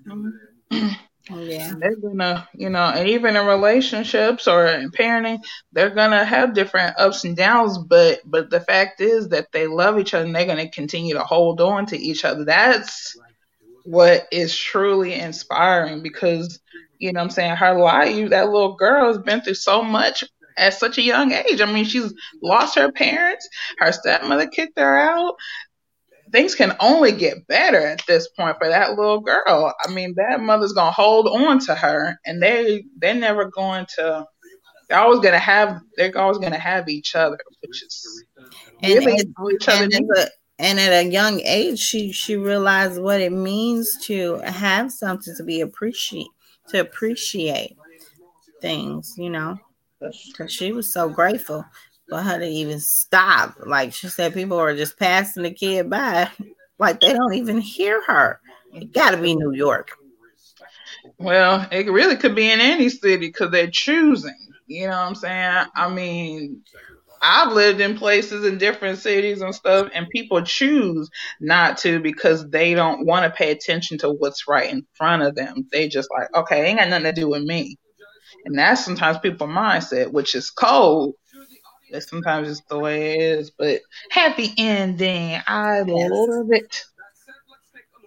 [1.30, 5.38] Oh, yeah they're gonna, you know, and even in relationships or in parenting,
[5.72, 7.78] they're gonna have different ups and downs.
[7.78, 11.24] But but the fact is that they love each other and they're gonna continue to
[11.24, 12.44] hold on to each other.
[12.44, 13.16] That's
[13.84, 16.60] what is truly inspiring because
[16.98, 20.24] you know I'm saying her life that little girl has been through so much
[20.56, 21.60] at such a young age.
[21.60, 22.12] I mean, she's
[22.42, 23.48] lost her parents,
[23.78, 25.36] her stepmother kicked her out.
[26.32, 29.74] Things can only get better at this point for that little girl.
[29.84, 34.26] I mean, that mother's gonna hold on to her, and they they're never going to.
[34.88, 35.80] They're always gonna have.
[35.96, 38.24] They're always gonna have each other, which is
[38.82, 43.00] and, really and, each other and, a- and at a young age, she she realized
[43.00, 46.28] what it means to have something to be appreciate
[46.68, 47.76] to appreciate
[48.60, 49.58] things, you know.
[50.00, 51.64] Because she was so grateful
[52.08, 53.54] for her to even stop.
[53.64, 56.30] Like she said, people are just passing the kid by,
[56.78, 58.40] like they don't even hear her.
[58.72, 59.92] It got to be New York.
[61.18, 64.36] Well, it really could be in any city because they're choosing.
[64.66, 65.66] You know what I'm saying?
[65.74, 66.62] I mean,
[67.22, 71.08] I've lived in places in different cities and stuff, and people choose
[71.40, 75.34] not to because they don't want to pay attention to what's right in front of
[75.34, 75.66] them.
[75.72, 77.76] They just like, okay, ain't got nothing to do with me.
[78.44, 81.14] And that's sometimes people's mindset, which is cold.
[81.90, 83.50] But sometimes it's the way it is.
[83.50, 83.80] But
[84.10, 85.40] happy ending.
[85.46, 86.84] I love it.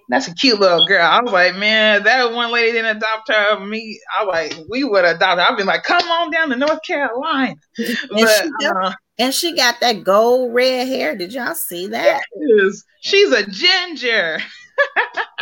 [0.10, 1.06] That's a cute little girl.
[1.06, 3.60] I was like, man, that one lady didn't adopt her.
[3.66, 5.48] Me, I was like, we would adopt her.
[5.50, 7.56] I'd be like, come on down to North Carolina.
[7.78, 11.16] And, she got, uh, and she got that gold red hair.
[11.16, 12.22] Did y'all see that?
[12.36, 14.40] yes, she's a ginger.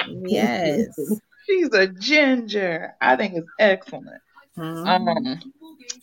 [0.08, 0.88] Yes.
[1.50, 2.94] She's a ginger.
[3.02, 4.22] I think it's excellent.
[4.56, 4.88] Mhm.
[4.88, 5.42] Um,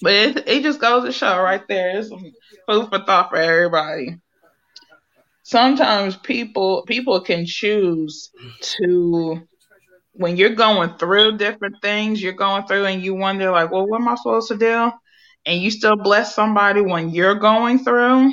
[0.02, 1.98] but it, it just goes to show right there.
[1.98, 4.18] It's food for thought for everybody.
[5.42, 8.30] Sometimes people people can choose
[8.60, 9.46] to
[10.12, 14.00] when you're going through different things, you're going through and you wonder like, well, what
[14.00, 14.90] am I supposed to do?
[15.44, 18.32] And you still bless somebody when you're going through.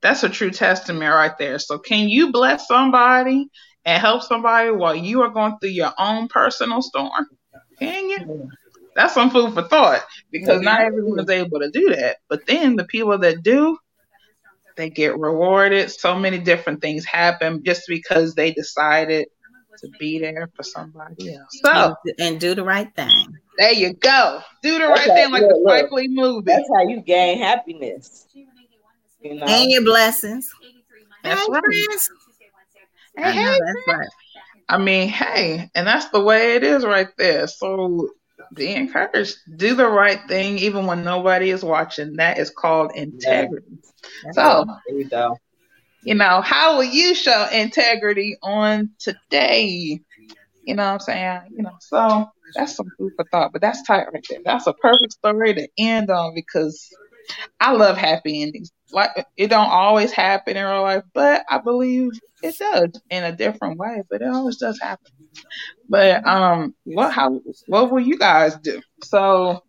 [0.00, 1.58] That's a true testament right there.
[1.58, 3.48] So can you bless somebody
[3.84, 7.26] and help somebody while you are going through your own personal storm?
[7.78, 8.48] Can you?
[8.94, 12.16] That's some food for thought because not everyone is able to do that.
[12.28, 13.78] But then the people that do,
[14.76, 15.90] they get rewarded.
[15.90, 19.28] So many different things happen just because they decided
[19.78, 21.60] to be there for somebody else.
[21.64, 23.38] So And, and do the right thing.
[23.58, 24.40] there you go.
[24.62, 25.78] Do the right Okay, thing like look, the look.
[25.78, 26.44] Spike Lee movie.
[26.46, 28.26] That's how you gain happiness.
[29.22, 30.50] You know, And your blessings.
[31.22, 31.62] That's right.
[33.16, 34.08] Hey, I know that's right.
[34.68, 37.46] I mean, hey, and that's the way it is right there.
[37.46, 38.08] So
[38.54, 39.36] be encouraged.
[39.56, 42.16] Do the right thing even when nobody is watching.
[42.16, 43.78] That is called integrity.
[44.32, 45.38] So, there we go.
[46.02, 50.00] you know, how will you show integrity on today?
[50.64, 51.40] You know what I'm saying?
[51.56, 54.40] You know, so that's some food for thought, but that's tight right there.
[54.44, 56.88] That's a perfect story to end on because
[57.60, 58.70] I love happy endings.
[58.92, 62.10] Like it don't always happen in real life, but I believe
[62.42, 64.02] it does in a different way.
[64.10, 65.12] But it always does happen.
[65.88, 68.80] But um, what how what will you guys do?
[69.02, 69.62] So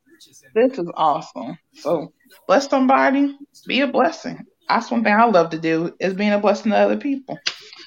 [0.53, 1.57] this is awesome.
[1.73, 2.13] So
[2.47, 4.45] bless somebody, be a blessing.
[4.69, 7.37] That's one thing I love to do is being a blessing to other people.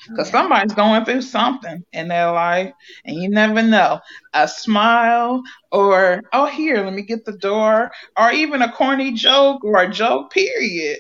[0.09, 2.73] Because somebody's going through something in their life,
[3.05, 4.01] and you never know.
[4.35, 9.65] A smile, or oh, here, let me get the door, or even a corny joke
[9.65, 10.99] or a joke, period.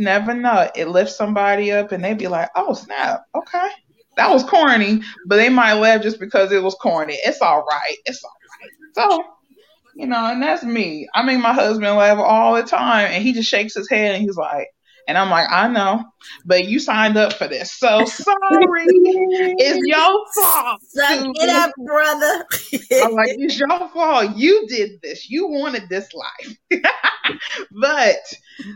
[0.00, 0.66] Never know.
[0.74, 3.68] It lifts somebody up, and they'd be like, oh, snap, okay.
[4.16, 7.18] That was corny, but they might laugh just because it was corny.
[7.22, 7.96] It's all right.
[8.06, 8.32] It's all
[8.62, 8.70] right.
[8.94, 9.24] So,
[9.94, 11.06] you know, and that's me.
[11.14, 14.22] I make my husband laugh all the time, and he just shakes his head and
[14.22, 14.68] he's like,
[15.08, 16.04] and I'm like, I know,
[16.44, 17.72] but you signed up for this.
[17.72, 18.86] So sorry.
[19.58, 20.82] it's your fault.
[20.82, 22.46] Suck it up, brother.
[23.02, 24.36] I'm like, it's your fault.
[24.36, 25.28] You did this.
[25.30, 26.56] You wanted this life.
[27.72, 28.16] but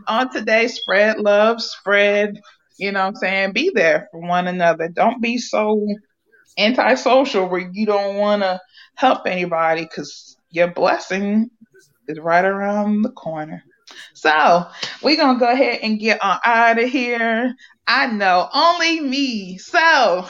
[0.07, 2.41] on today, spread love, spread,
[2.79, 3.53] you know what I'm saying?
[3.53, 4.89] Be there for one another.
[4.89, 5.87] Don't be so
[6.59, 8.61] antisocial where you don't want to
[8.95, 11.51] help anybody because your blessing
[12.09, 13.62] is right around the corner.
[14.14, 14.66] So
[15.03, 17.55] we're gonna go ahead and get on out of here.
[17.86, 19.59] I know only me.
[19.59, 20.26] So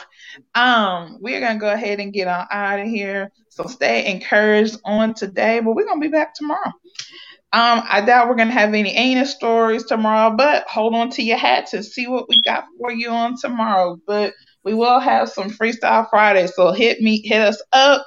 [0.55, 3.31] um we're gonna go ahead and get on out of here.
[3.49, 6.71] So stay encouraged on today, but we're gonna be back tomorrow.
[7.53, 11.37] Um, I doubt we're gonna have any anus stories tomorrow, but hold on to your
[11.37, 13.97] hats and see what we got for you on tomorrow.
[14.05, 14.33] But
[14.65, 18.05] we will have some freestyle Friday, so hit me, hit us up,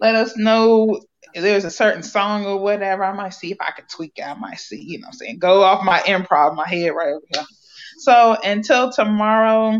[0.00, 1.00] let us know
[1.34, 3.04] there's a certain song or whatever.
[3.04, 4.22] I might see if I can tweak it.
[4.22, 5.38] I might see, you know I'm saying?
[5.38, 7.44] Go off my improv, my head right over here.
[7.98, 9.78] So until tomorrow,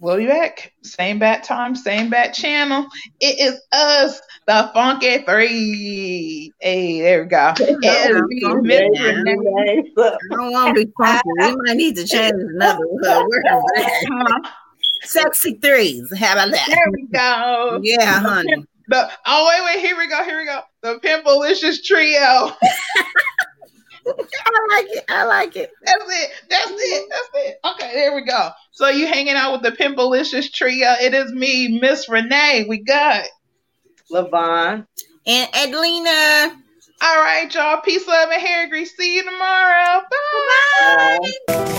[0.00, 0.72] we'll be back.
[0.82, 2.86] Same bat time, same bat channel.
[3.20, 6.52] It is us, the Funky Three.
[6.60, 7.54] Hey, there we go.
[7.58, 9.92] It is me, Miss Renee.
[9.98, 11.22] I don't want to be funky.
[11.38, 13.02] We might need to change another word.
[13.02, 14.06] Where is that?
[14.10, 14.50] Huh?
[15.04, 16.16] Sexy threes.
[16.16, 16.66] How about that?
[16.68, 17.80] There we go.
[17.82, 18.64] Yeah, honey.
[18.92, 20.60] The, oh wait, wait, here we go, here we go.
[20.82, 22.52] The Pimpalicious Trio.
[24.06, 25.04] I like it.
[25.08, 25.70] I like it.
[25.82, 26.30] That's it.
[26.50, 27.08] That's it.
[27.08, 27.56] That's it.
[27.64, 28.50] Okay, there we go.
[28.72, 30.92] So you hanging out with the Pimpalicious Trio.
[31.00, 32.66] It is me, Miss Renee.
[32.68, 33.24] We got
[34.12, 34.86] Levon.
[35.26, 36.54] And Adelina.
[37.02, 37.80] All right, y'all.
[37.80, 38.94] Peace, love, and hair grease.
[38.94, 40.02] See you tomorrow.
[41.48, 41.78] Bye.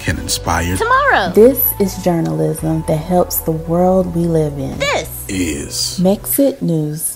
[0.00, 1.30] can inspire tomorrow.
[1.32, 4.78] This is journalism that helps the world we live in.
[4.78, 7.09] This is Mexit News.